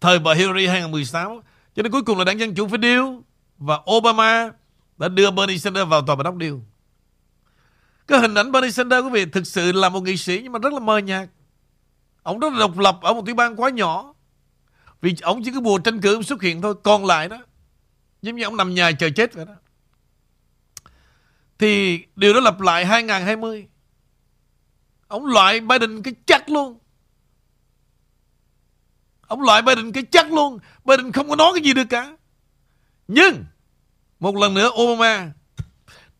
[0.00, 1.42] thời bà Hillary 2016.
[1.76, 3.22] Cho nên cuối cùng là đảng Dân Chủ phải điêu
[3.58, 4.50] Và Obama
[4.98, 6.60] đã đưa Bernie Sanders vào tòa bạch ốc điêu.
[8.06, 10.58] Cái hình ảnh Bernie Sanders, quý vị, thực sự là một nghị sĩ nhưng mà
[10.58, 11.28] rất là mờ nhạt.
[12.22, 14.14] Ông rất là độc lập ở một tiểu bang quá nhỏ.
[15.00, 17.38] Vì ông chỉ có mùa tranh cử ông xuất hiện thôi, Còn lại đó,
[18.22, 19.54] Giống như ông nằm nhà chờ chết vậy đó
[21.58, 23.68] Thì điều đó lặp lại 2020
[25.08, 26.78] Ông loại Biden cái chắc luôn
[29.26, 32.16] Ông loại Biden cái chắc luôn Biden không có nói cái gì được cả
[33.08, 33.44] Nhưng
[34.20, 35.32] một lần nữa Obama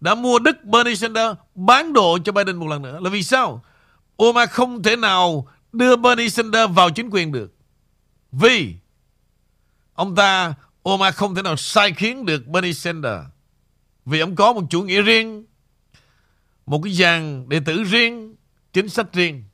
[0.01, 3.65] Đã mua Đức Bernie Sanders Bán độ cho Biden một lần nữa Là vì sao
[4.23, 7.55] Obama không thể nào đưa Bernie Sanders vào chính quyền được
[8.33, 8.75] vì
[9.95, 10.55] ông ta
[10.89, 13.27] Obama không thể nào sai khiến được Bernie Sanders.
[14.05, 15.45] Vì ông có một chủ nghĩa riêng,
[16.67, 18.35] một cái dàn đệ tử riêng,
[18.73, 19.45] chính sách riêng.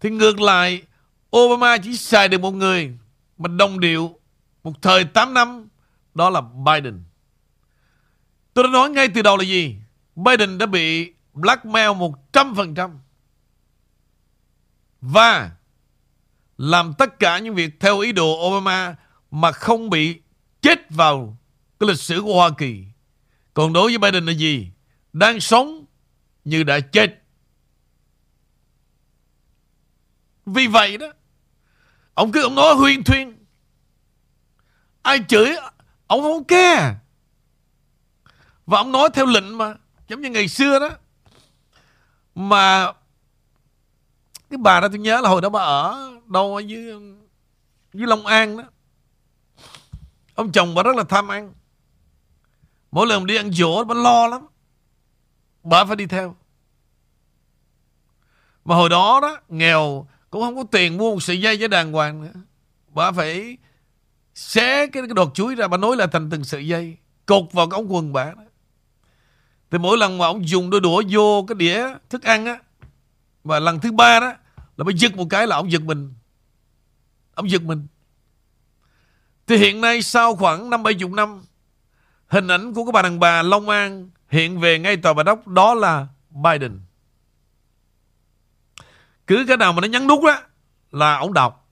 [0.00, 0.82] Thì ngược lại,
[1.36, 2.92] Obama chỉ xài được một người
[3.38, 4.18] mà đồng điệu
[4.62, 5.68] một thời 8 năm,
[6.14, 7.02] đó là Biden.
[8.54, 9.76] Tôi đã nói ngay từ đầu là gì?
[10.16, 11.90] Biden đã bị blackmail
[12.32, 12.98] 100%.
[15.00, 15.50] Và
[16.58, 18.96] làm tất cả những việc theo ý đồ Obama
[19.30, 20.20] mà không bị
[20.62, 21.36] chết vào
[21.80, 22.84] cái lịch sử của Hoa Kỳ.
[23.54, 24.68] Còn đối với Biden là gì?
[25.12, 25.84] Đang sống
[26.44, 27.22] như đã chết.
[30.46, 31.06] Vì vậy đó,
[32.14, 33.44] ông cứ ông nói huyên thuyên.
[35.02, 35.56] Ai chửi,
[36.06, 36.94] ông không care.
[38.66, 39.74] Và ông nói theo lệnh mà,
[40.08, 40.90] giống như ngày xưa đó.
[42.34, 42.92] Mà
[44.50, 47.00] cái bà đó tôi nhớ là hồi đó bà ở đâu ở dưới
[47.92, 48.64] dưới Long An đó.
[50.34, 51.52] Ông chồng bà rất là tham ăn.
[52.90, 54.46] Mỗi lần đi ăn dỗ bà lo lắm.
[55.62, 56.36] Bà phải đi theo.
[58.64, 61.92] Mà hồi đó đó nghèo cũng không có tiền mua một sợi dây cho đàng
[61.92, 62.40] hoàng nữa.
[62.88, 63.58] Bà phải
[64.34, 66.96] xé cái, cái đọt chuối ra bà nối lại thành từng sợi dây
[67.26, 68.43] cột vào cái ống quần bà đó
[69.74, 72.58] thì mỗi lần mà ông dùng đôi đũa vô cái đĩa thức ăn á
[73.44, 74.32] Và lần thứ ba đó,
[74.76, 76.14] Là mới giật một cái là ông giật mình.
[77.34, 77.86] Ông giật mình.
[79.46, 81.42] Thì hiện nay sau khoảng năm, bảy chục năm,
[82.26, 85.48] Hình ảnh của cái bà đàn bà Long An Hiện về ngay tòa bà đốc
[85.48, 86.80] Đó là Biden.
[89.26, 90.42] Cứ cái nào mà nó nhấn nút đó
[90.90, 91.70] Là ông đọc.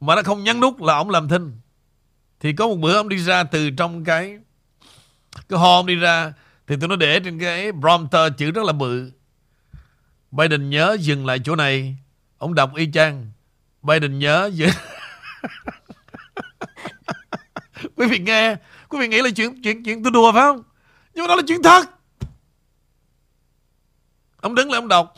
[0.00, 1.60] Mà nó không nhấn nút là ông làm thinh.
[2.40, 4.38] Thì có một bữa ông đi ra từ trong cái
[5.48, 6.32] Cái hòm đi ra
[6.72, 9.10] thì tôi nó để trên cái prompter chữ rất là bự.
[10.30, 11.96] Biden nhớ dừng lại chỗ này.
[12.38, 13.30] Ông đọc y chang.
[13.82, 14.70] Biden nhớ dừng.
[17.96, 18.56] Quý vị nghe.
[18.88, 20.62] Quý vị nghĩ là chuyện chuyện chuyện tôi đùa phải không?
[21.14, 21.86] Nhưng mà đó là chuyện thật.
[24.40, 25.14] Ông đứng lại ông đọc.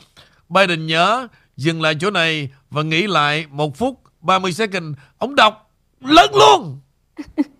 [0.48, 4.96] Biden nhớ dừng lại chỗ này Và nghĩ lại một phút 30 second.
[5.18, 5.70] Ông đọc
[6.00, 6.80] lớn luôn.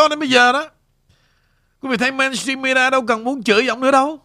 [0.00, 0.70] Cho đến bây giờ đó,
[1.80, 4.24] Quý vị thấy mainstream media đâu cần muốn chửi giọng nữa đâu.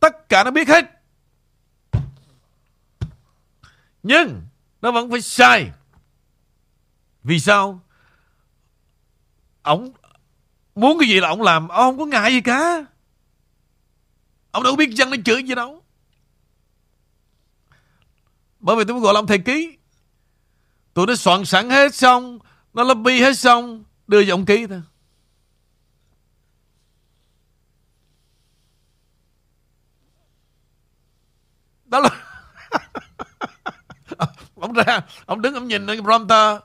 [0.00, 0.84] Tất cả nó biết hết.
[4.02, 4.42] Nhưng
[4.82, 5.70] Nó vẫn phải sai.
[7.22, 7.80] Vì sao?
[9.62, 9.92] Ông
[10.74, 12.84] Muốn cái gì là ông làm, Ông không có ngại gì cả.
[14.50, 15.82] Ông đâu biết dân nó chửi gì đâu.
[18.60, 19.78] Bởi vì tôi mới gọi là ông thầy ký.
[20.94, 22.38] Tụi nó soạn sẵn hết xong,
[22.74, 24.82] Nó lobby hết xong Đưa cho ông ký thôi.
[31.84, 32.10] Đó là
[34.60, 36.56] Ông ra, Ông đứng, ông nhìn cái prompter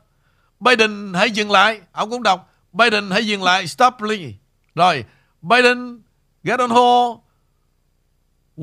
[0.59, 1.81] Biden hãy dừng lại.
[1.91, 2.53] Ông cũng đọc.
[2.73, 3.67] Biden hãy dừng lại.
[3.67, 4.33] Stop, please.
[4.75, 5.05] Rồi,
[5.41, 6.01] Biden,
[6.43, 7.19] Get on hold.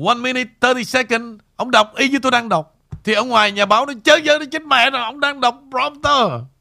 [0.07, 1.39] One minute 30 second.
[1.55, 2.75] Ông đọc y như tôi đang đọc.
[3.03, 5.01] Thì ở ngoài nhà báo nó chớ giới nó chết mẹ rồi.
[5.01, 6.52] Ông đang đọc prompter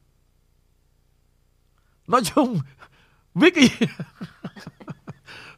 [2.12, 2.60] Nói chung
[3.34, 3.86] Viết cái gì?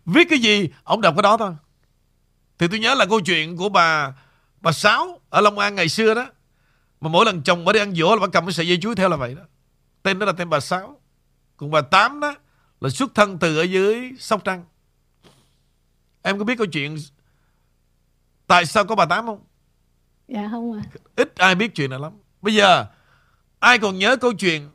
[0.06, 0.68] Viết cái gì?
[0.84, 1.54] Ông đọc cái đó thôi.
[2.58, 4.12] Thì tôi nhớ là câu chuyện của bà
[4.60, 6.26] Bà Sáu ở Long An ngày xưa đó
[7.00, 8.94] Mà mỗi lần chồng bà đi ăn dỗ là bà cầm cái sợi dây chuối
[8.94, 9.42] theo là vậy đó.
[10.02, 11.00] Tên đó là tên bà Sáu.
[11.56, 12.34] Còn bà Tám đó
[12.80, 14.64] Là xuất thân từ ở dưới Sóc Trăng.
[16.22, 16.96] Em có biết câu chuyện
[18.46, 19.44] Tại sao có bà Tám không?
[20.28, 20.82] Dạ không ạ.
[21.16, 22.12] Ít ai biết chuyện này lắm.
[22.42, 22.86] Bây giờ
[23.60, 24.70] Ai còn nhớ câu chuyện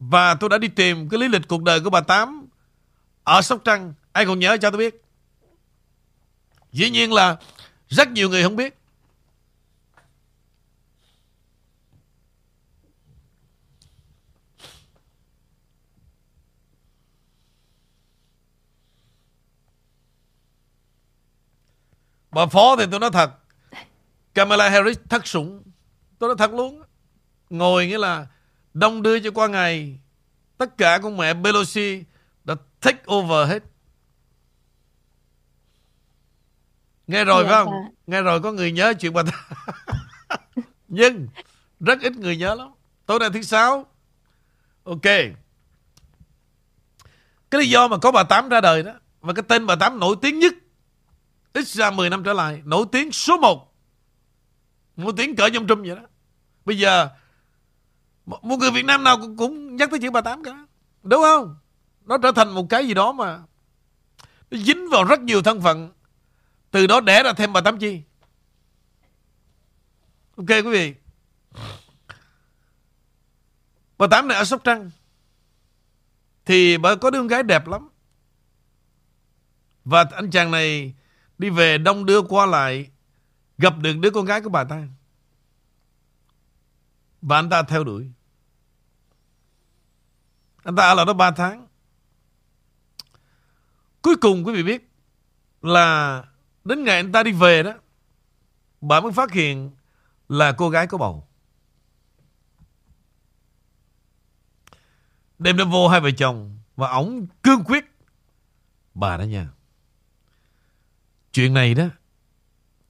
[0.00, 2.48] và tôi đã đi tìm cái lý lịch cuộc đời của bà Tám
[3.24, 3.94] Ở Sóc Trăng.
[4.12, 5.02] Ai còn nhớ cho tôi biết?
[6.72, 7.36] Dĩ nhiên là
[7.88, 8.78] Rất nhiều người không biết.
[22.34, 23.30] Bà phó thì tôi nói thật,
[24.34, 25.62] Kamala Harris thất sủng.
[26.18, 26.82] Tôi nói thật luôn
[27.50, 28.26] Ngồi nghĩa là
[28.74, 29.98] Đông đưa cho qua ngày
[30.58, 32.04] Tất cả con mẹ Pelosi
[32.44, 33.62] Đã take over hết.
[37.06, 37.72] Nghe rồi Dạ, phải không?
[37.72, 37.90] dạ.
[38.06, 39.48] Nghe rồi có người nhớ chuyện bà ta.
[40.88, 41.28] Nhưng
[41.80, 42.68] Rất ít người nhớ lắm.
[43.06, 43.86] Tối nay thứ sáu.
[44.84, 45.02] Ok.
[47.50, 50.00] Cái lý do mà có bà Tám ra đời đó Và cái tên bà Tám
[50.00, 50.54] nổi tiếng nhất
[51.52, 53.74] Ít ra 10 năm trở lại Nổi tiếng số 1
[54.96, 56.02] Nổi tiếng cỡ trong trung vậy đó.
[56.64, 57.08] Bây giờ
[58.26, 60.66] một một người Việt Nam nào cũng, cũng nhắc tới chữ bà Tám cả.
[61.02, 61.56] Đúng không?
[62.04, 63.42] Nó trở thành một cái gì đó mà
[64.50, 65.92] Nó dính vào rất nhiều thân phận.
[66.70, 68.02] Từ đó đẻ ra thêm bà Tám Chi.
[70.36, 70.94] Ok quý vị.
[73.98, 74.90] Bà Tám này ở Sóc Trăng.
[76.44, 77.88] Thì bà có đứa con gái đẹp lắm.
[79.84, 80.94] Và anh chàng này
[81.38, 82.90] Đi về đông đưa qua lại
[83.58, 84.82] Gặp được đứa con gái của bà ta.
[87.24, 88.10] Và anh ta theo đuổi.
[90.64, 91.66] Anh ta ở là đó 3 tháng.
[94.02, 94.90] Cuối cùng quý vị biết
[95.62, 96.24] Là
[96.64, 97.74] Đến ngày anh ta đi về đó,
[98.80, 99.70] Bà mới phát hiện
[100.28, 101.28] Là cô gái có bầu.
[105.38, 107.84] Đêm đó vô hai vợ chồng Và ổng cương quyết,
[108.94, 109.48] Bà đó nha,
[111.32, 111.84] Chuyện này đó,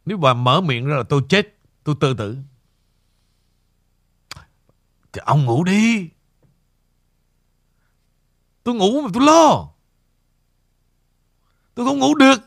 [0.05, 2.39] Nếu bà mở miệng ra là tôi chết, Tôi tự tử.
[5.15, 6.09] Thì ông ngủ đi.
[8.62, 9.69] Tôi ngủ mà tôi lo.
[11.74, 12.41] Tôi không ngủ được.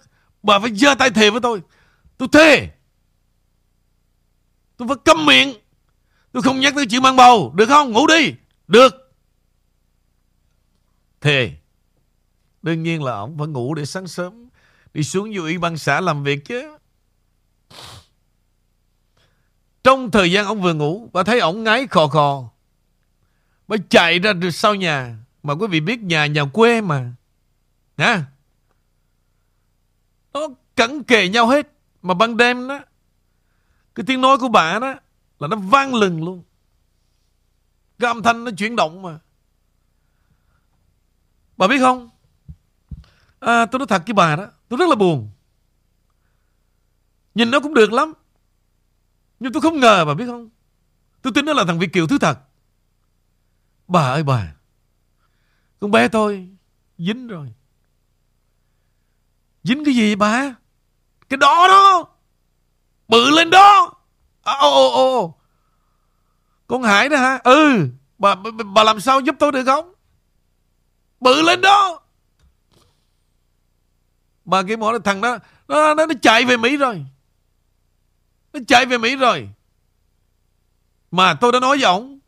[0.44, 1.62] Bà phải giơ tay thề với tôi.
[2.18, 2.70] Tôi thề.
[4.78, 5.54] Tôi phải câm miệng.
[6.32, 7.52] Tôi không nhắc tới chuyện mang bầu.
[7.56, 7.92] Được không?
[7.92, 8.34] Ngủ đi.
[8.68, 9.14] Được.
[11.22, 11.52] Thề.
[12.62, 14.50] Đương nhiên là ông phải ngủ để sáng sớm.
[14.94, 16.78] Đi xuống vô ủy ban xã làm việc chứ.
[19.84, 22.50] Trong thời gian ông vừa ngủ, Bà thấy ông ngáy khò khò.
[23.68, 25.18] Bà chạy ra được sau nhà.
[25.44, 27.12] Mà quý vị biết nhà nhà quê mà.
[27.98, 28.26] Nha.
[30.34, 31.72] Nó cẩn kề nhau hết.
[32.02, 32.80] Mà ban đêm đó.
[33.96, 34.94] Cái tiếng nói của bà đó.
[35.40, 36.44] Là nó vang lừng luôn.
[38.00, 39.20] Cái âm thanh nó chuyển động mà.
[41.58, 42.10] Bà biết không?
[43.40, 44.48] À, tôi nói thật với bà đó.
[44.70, 45.30] Tôi rất là buồn.
[47.36, 48.14] Nhìn nó cũng được lắm.
[49.40, 50.50] Nhưng tôi không ngờ bà biết không?
[51.22, 52.40] Tôi tin nó là thằng Việt Kiều thứ thật.
[53.88, 54.54] Bà ơi bà.
[55.80, 56.50] Con bé tôi
[56.98, 57.54] dính rồi.
[59.64, 60.56] Dính cái gì bà?
[61.30, 62.06] Cái đó đó.
[63.08, 63.94] Bự lên đó.
[64.44, 65.38] À, ồ, ồ, ồ.
[66.68, 67.40] Con Hải đó hả?
[67.44, 67.88] Ừ.
[68.18, 69.94] Bà, bà, bà làm sao giúp tôi được không?
[71.20, 72.00] Bự lên đó.
[74.46, 75.38] Bà kia mỏ thằng đó
[75.68, 77.06] nó, nó, nó chạy về Mỹ rồi.
[78.54, 79.50] Nó chạy về Mỹ rồi.
[81.12, 82.20] Mà tôi đã nói với ổng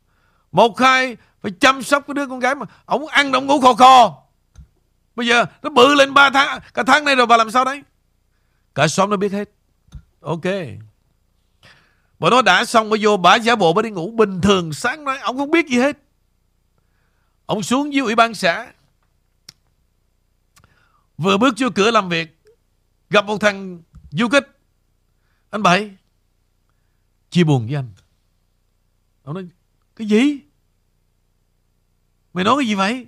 [0.52, 2.66] Một hai phải chăm sóc cái đứa con gái mà.
[2.86, 4.22] Ổng ăn ổng ngủ khò khò.
[5.16, 7.82] Bây giờ nó bự lên 3 tháng, Cả tháng nay rồi bà làm sao đấy?
[8.74, 9.50] Cả xóm nó biết hết.
[10.20, 10.44] Ok.
[12.18, 14.10] Bà nó đã xong, mới vô bà giả bộ bà đi ngủ.
[14.10, 15.98] Bình thường sáng nay Ông không biết gì hết.
[17.46, 18.72] Ông xuống dưới ủy ban xã.
[21.18, 22.40] Vừa bước vô cửa làm việc,
[23.10, 24.46] Gặp một thằng du kích.
[25.50, 25.90] Anh Bảy.
[27.30, 27.92] Chia buồn với anh.
[29.22, 29.48] Ông nói,
[29.96, 30.40] Cái gì?
[32.34, 33.06] Mày nói cái gì vậy?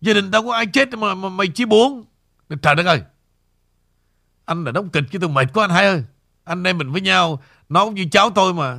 [0.00, 2.04] Gia đình tao có ai chết mà, mà mày chia buồn?
[2.62, 3.02] Trời đất ơi.
[4.44, 6.04] Anh là đóng kịch chứ tôi mệt quá anh hai ơi.
[6.44, 8.78] Anh em mình với nhau Nó cũng như cháu tôi mà.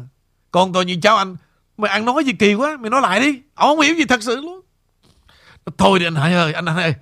[0.51, 1.35] Con tôi như cháu anh.
[1.77, 3.41] Mày ăn nói gì kỳ quá Mày nói lại đi.
[3.53, 4.61] Ông không hiểu gì thật sự luôn.
[5.77, 6.95] Thôi đi anh Hải ơi Anh Hải ơi.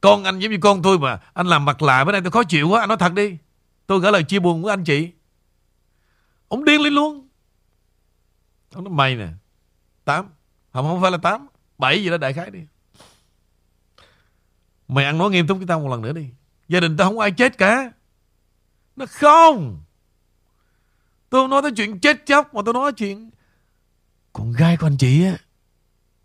[0.00, 1.20] Con anh giống như con tôi mà.
[1.32, 3.36] Anh làm mặt lạ bữa nay tôi khó chịu quá Anh nói thật đi.
[3.86, 5.10] Tôi gửi lời chia buồn với anh chị.
[6.48, 7.28] Ông điên lên luôn.
[8.74, 9.28] Ông nói mày nè.
[10.04, 10.26] Tám.
[10.72, 11.46] Không không phải là tám,
[11.78, 12.60] Bảy gì đó đại khái đi.
[14.88, 16.28] Mày ăn nói nghiêm túc với tao một lần nữa đi.
[16.68, 17.92] Gia đình tao không ai chết cả.
[18.96, 19.80] Nó không.
[21.30, 23.30] Tôi không nói tới chuyện chết chóc, Mà tôi nói chuyện
[24.32, 25.36] Con gái của anh chị á.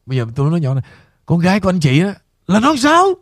[0.06, 0.84] Bây giờ tôi nói nhỏ này
[1.26, 2.14] Con gái của anh chị á,
[2.48, 3.14] Là nói sao?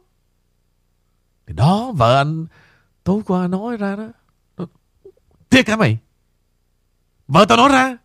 [1.48, 2.46] Thì đó, vợ anh,
[3.04, 4.08] Tối qua nói ra đó.
[5.50, 5.98] Tiếc hả mày?
[7.28, 7.98] Vợ tao nói ra.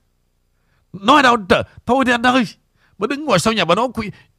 [0.92, 2.44] Nói đâu trời, Thôi đi anh ơi.
[2.98, 3.88] Bà đứng ngoài sau nhà bà nói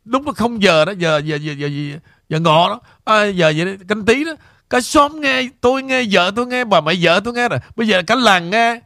[0.05, 1.99] đúng là không giờ đó Giờ giờ giờ giờ, giờ,
[2.29, 2.79] giờ ngọ đó.
[3.03, 4.31] À, Giờ vậy canh tí đó.
[4.69, 7.59] Cả xóm nghe Tôi nghe vợ tôi nghe Bà mẹ vợ tôi nghe rồi.
[7.75, 8.79] Bây giờ cả làng nghe.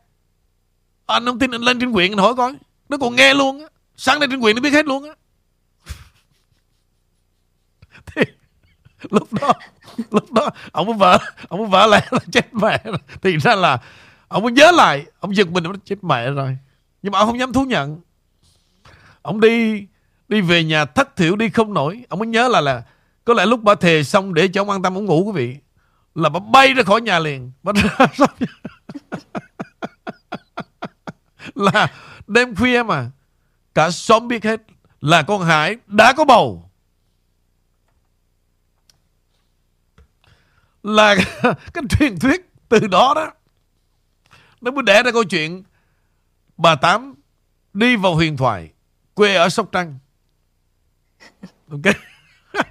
[1.06, 2.54] Anh không tin anh lên trên quyện anh hỏi coi.
[2.90, 3.68] Nó còn nghe luôn á.
[3.96, 5.14] Sáng nay trên quyện nó biết hết luôn á.
[8.06, 8.22] Thì
[9.10, 9.54] Lúc đó
[10.12, 11.18] Lúc đó Ông có vợ
[11.48, 12.84] Ông có vợ lại là chết mẹ
[13.22, 13.78] Thì ra là
[14.28, 16.58] Ông mới nhớ lại Ông giật mình Ông chết mẹ rồi.
[17.02, 18.02] Nhưng mà ông không dám thú nhận.
[19.24, 19.88] Ông đi
[20.28, 22.06] Đi về nhà thất thiểu đi không nổi.
[22.10, 22.84] Ông mới nhớ là là
[23.26, 25.58] Có lẽ lúc bà thề xong để cho ông an tâm ông ngủ quý vị.
[26.16, 27.52] Là bà bay ra khỏi nhà liền.
[27.64, 28.08] Bà ra
[31.56, 31.88] Là
[32.28, 33.12] đêm khuya mà,
[33.76, 34.62] Cả xóm biết hết
[35.02, 36.70] Là con Hải đã có bầu.
[40.84, 41.16] Là
[41.74, 43.32] cái truyền thuyết từ đó đó,
[44.62, 45.64] nó mới đẻ ra câu chuyện
[46.58, 47.16] bà Tám
[47.74, 48.72] đi vào huyền thoại
[49.14, 50.00] quê ở Sóc Trăng.
[51.72, 51.82] Ok.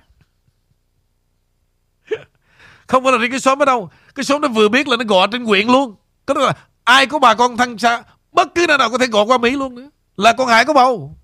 [2.86, 3.90] Không phải là riêng cái xóm ở đâu.
[4.14, 5.94] Cái xóm nó vừa biết là nó gọi trên quyện luôn.
[6.26, 6.52] Có là
[6.84, 8.02] ai có bà con thân xa
[8.32, 9.90] bất cứ nơi nào có thể gọi qua Mỹ luôn nữa.
[10.16, 11.16] Là con Hải có bầu.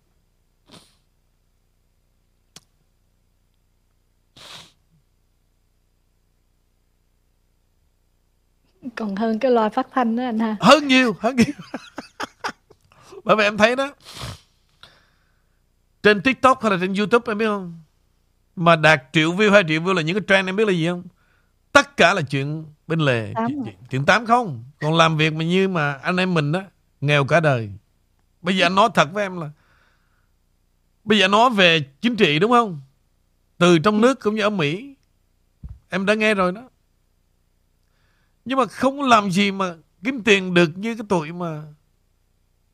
[8.97, 11.55] còn hơn cái loa phát thanh đó anh ha hơn nhiều hơn nhiều
[13.25, 13.95] bởi vì em thấy đó
[16.09, 17.81] trên tiktok hay là trên youtube em biết không?
[18.57, 20.87] Mà đạt triệu view hai triệu view là những cái trend em biết là gì
[20.87, 21.03] không?
[21.73, 23.33] Tất cả là chuyện bên lề.
[23.49, 24.65] Chuyện, chuyện tám không.
[24.81, 26.63] Còn làm việc mà như mà anh em mình đó
[27.01, 27.71] nghèo cả đời.
[28.43, 29.51] Bây giờ anh nói thật với em là
[31.05, 32.81] bây giờ nói về chính trị đúng không?
[33.59, 34.95] Từ trong nước cũng như ở mỹ.
[35.89, 36.69] Em đã nghe rồi đó.
[38.45, 39.75] Nhưng mà không làm gì mà
[40.05, 41.63] kiếm tiền được như cái tuổi mà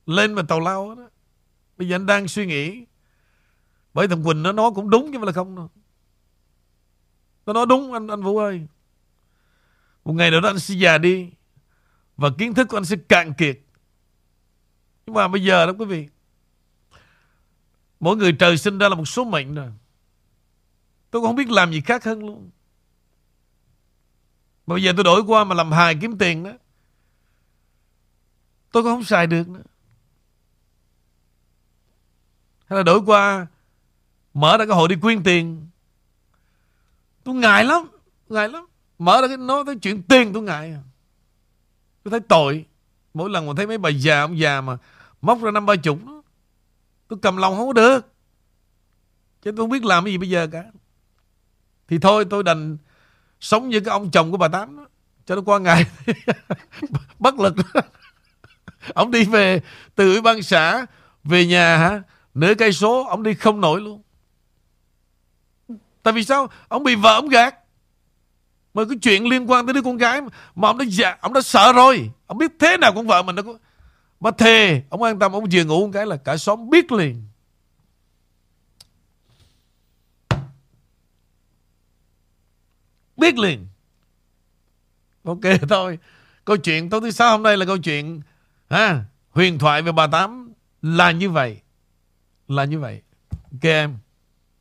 [0.07, 1.09] lên mà tàu lao đó.
[1.77, 2.85] Bây giờ anh đang suy nghĩ.
[3.95, 5.71] Bởi thằng Quỳnh nó nói cũng đúng chứ mà là không đâu.
[7.47, 8.67] Nó nói đúng, anh anh Vũ ơi.
[10.05, 11.31] Một ngày nào đó anh sẽ già đi.
[12.17, 13.59] Và kiến thức của anh sẽ cạn kiệt.
[15.07, 16.09] Nhưng mà bây giờ đó quý vị.
[18.01, 19.73] Mỗi người trời sinh ra là một số mệnh rồi.
[21.11, 22.51] Tôi cũng không biết làm gì khác hơn luôn.
[24.67, 26.53] Mà bây giờ tôi đổi qua mà làm hài kiếm tiền đó,
[28.73, 29.63] Tôi cũng không xài được nữa
[32.67, 33.47] Hay là đổi qua
[34.35, 35.67] Mở ra cái hội đi quyên tiền.
[37.25, 37.89] Tôi ngại lắm
[38.29, 38.67] Ngại lắm.
[38.99, 40.71] Mở ra cái nói tới chuyện tiền tôi ngại.
[40.71, 40.83] À.
[42.03, 42.67] Tôi thấy tội.
[43.15, 44.77] Mỗi lần mà thấy mấy bà già ông già mà
[45.21, 45.99] Móc ra năm ba chục
[47.09, 48.01] Tôi cầm lòng không có được.
[49.43, 50.65] Chứ tôi không biết làm cái gì bây giờ cả.
[51.89, 52.77] Thì thôi tôi đành
[53.41, 54.87] Sống như cái ông chồng của bà Tám đó,
[55.27, 55.87] Cho nó qua ngày.
[57.19, 57.55] Bất lực.
[58.95, 59.61] Ông đi về
[59.95, 60.87] từ ủy ban xã
[61.25, 62.03] Về nhà hả?
[62.35, 64.04] Nửa cây số ông đi không nổi luôn.
[66.05, 66.49] Tại vì sao?
[66.69, 67.55] Ông bị vợ ông gạt.
[68.75, 70.21] Mà cái chuyện liên quan tới đứa con gái
[70.55, 72.11] Mà ông đã dạ, ông đã sợ rồi.
[72.27, 73.55] Ông biết thế nào con vợ mình nó có
[74.21, 77.23] Mà thề Ông an tâm ông vừa ngủ một cái là cả xóm biết liền.
[83.17, 83.67] Biết liền.
[85.25, 85.99] Ok thôi.
[86.45, 88.21] Câu chuyện tối thứ sáu hôm nay là câu chuyện
[88.71, 90.53] ha, Huyền thoại về bà Tám.
[90.83, 91.61] Là như vậy.
[92.49, 93.03] Là như vậy.
[93.53, 93.99] Ok em.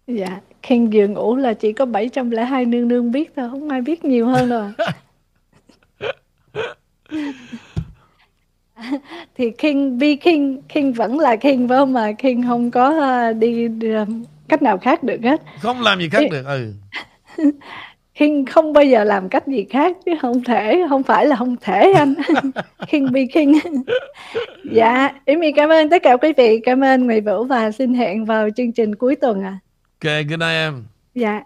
[0.07, 4.05] Dạ, King vừa ngủ là chỉ có 702 nương nương biết thôi, không ai biết
[4.05, 4.71] nhiều hơn rồi.
[9.37, 12.89] thì King be King, King vẫn là King phải không mà King không có
[13.29, 14.07] uh, đi uh,
[14.47, 15.41] cách nào khác được hết.
[15.59, 16.29] Không làm gì khác Thì...
[16.29, 16.73] được, ừ.
[18.19, 21.55] King không bao giờ làm cách gì khác chứ không thể, không phải là không
[21.61, 22.13] thể anh.
[22.87, 23.53] King be King.
[24.71, 28.25] dạ, Amy cảm ơn tất cả quý vị, cảm ơn Nguyễn Vũ và xin hẹn
[28.25, 29.59] vào chương trình cuối tuần à.
[30.03, 30.87] Okay, good night em.
[31.15, 31.43] Dạ.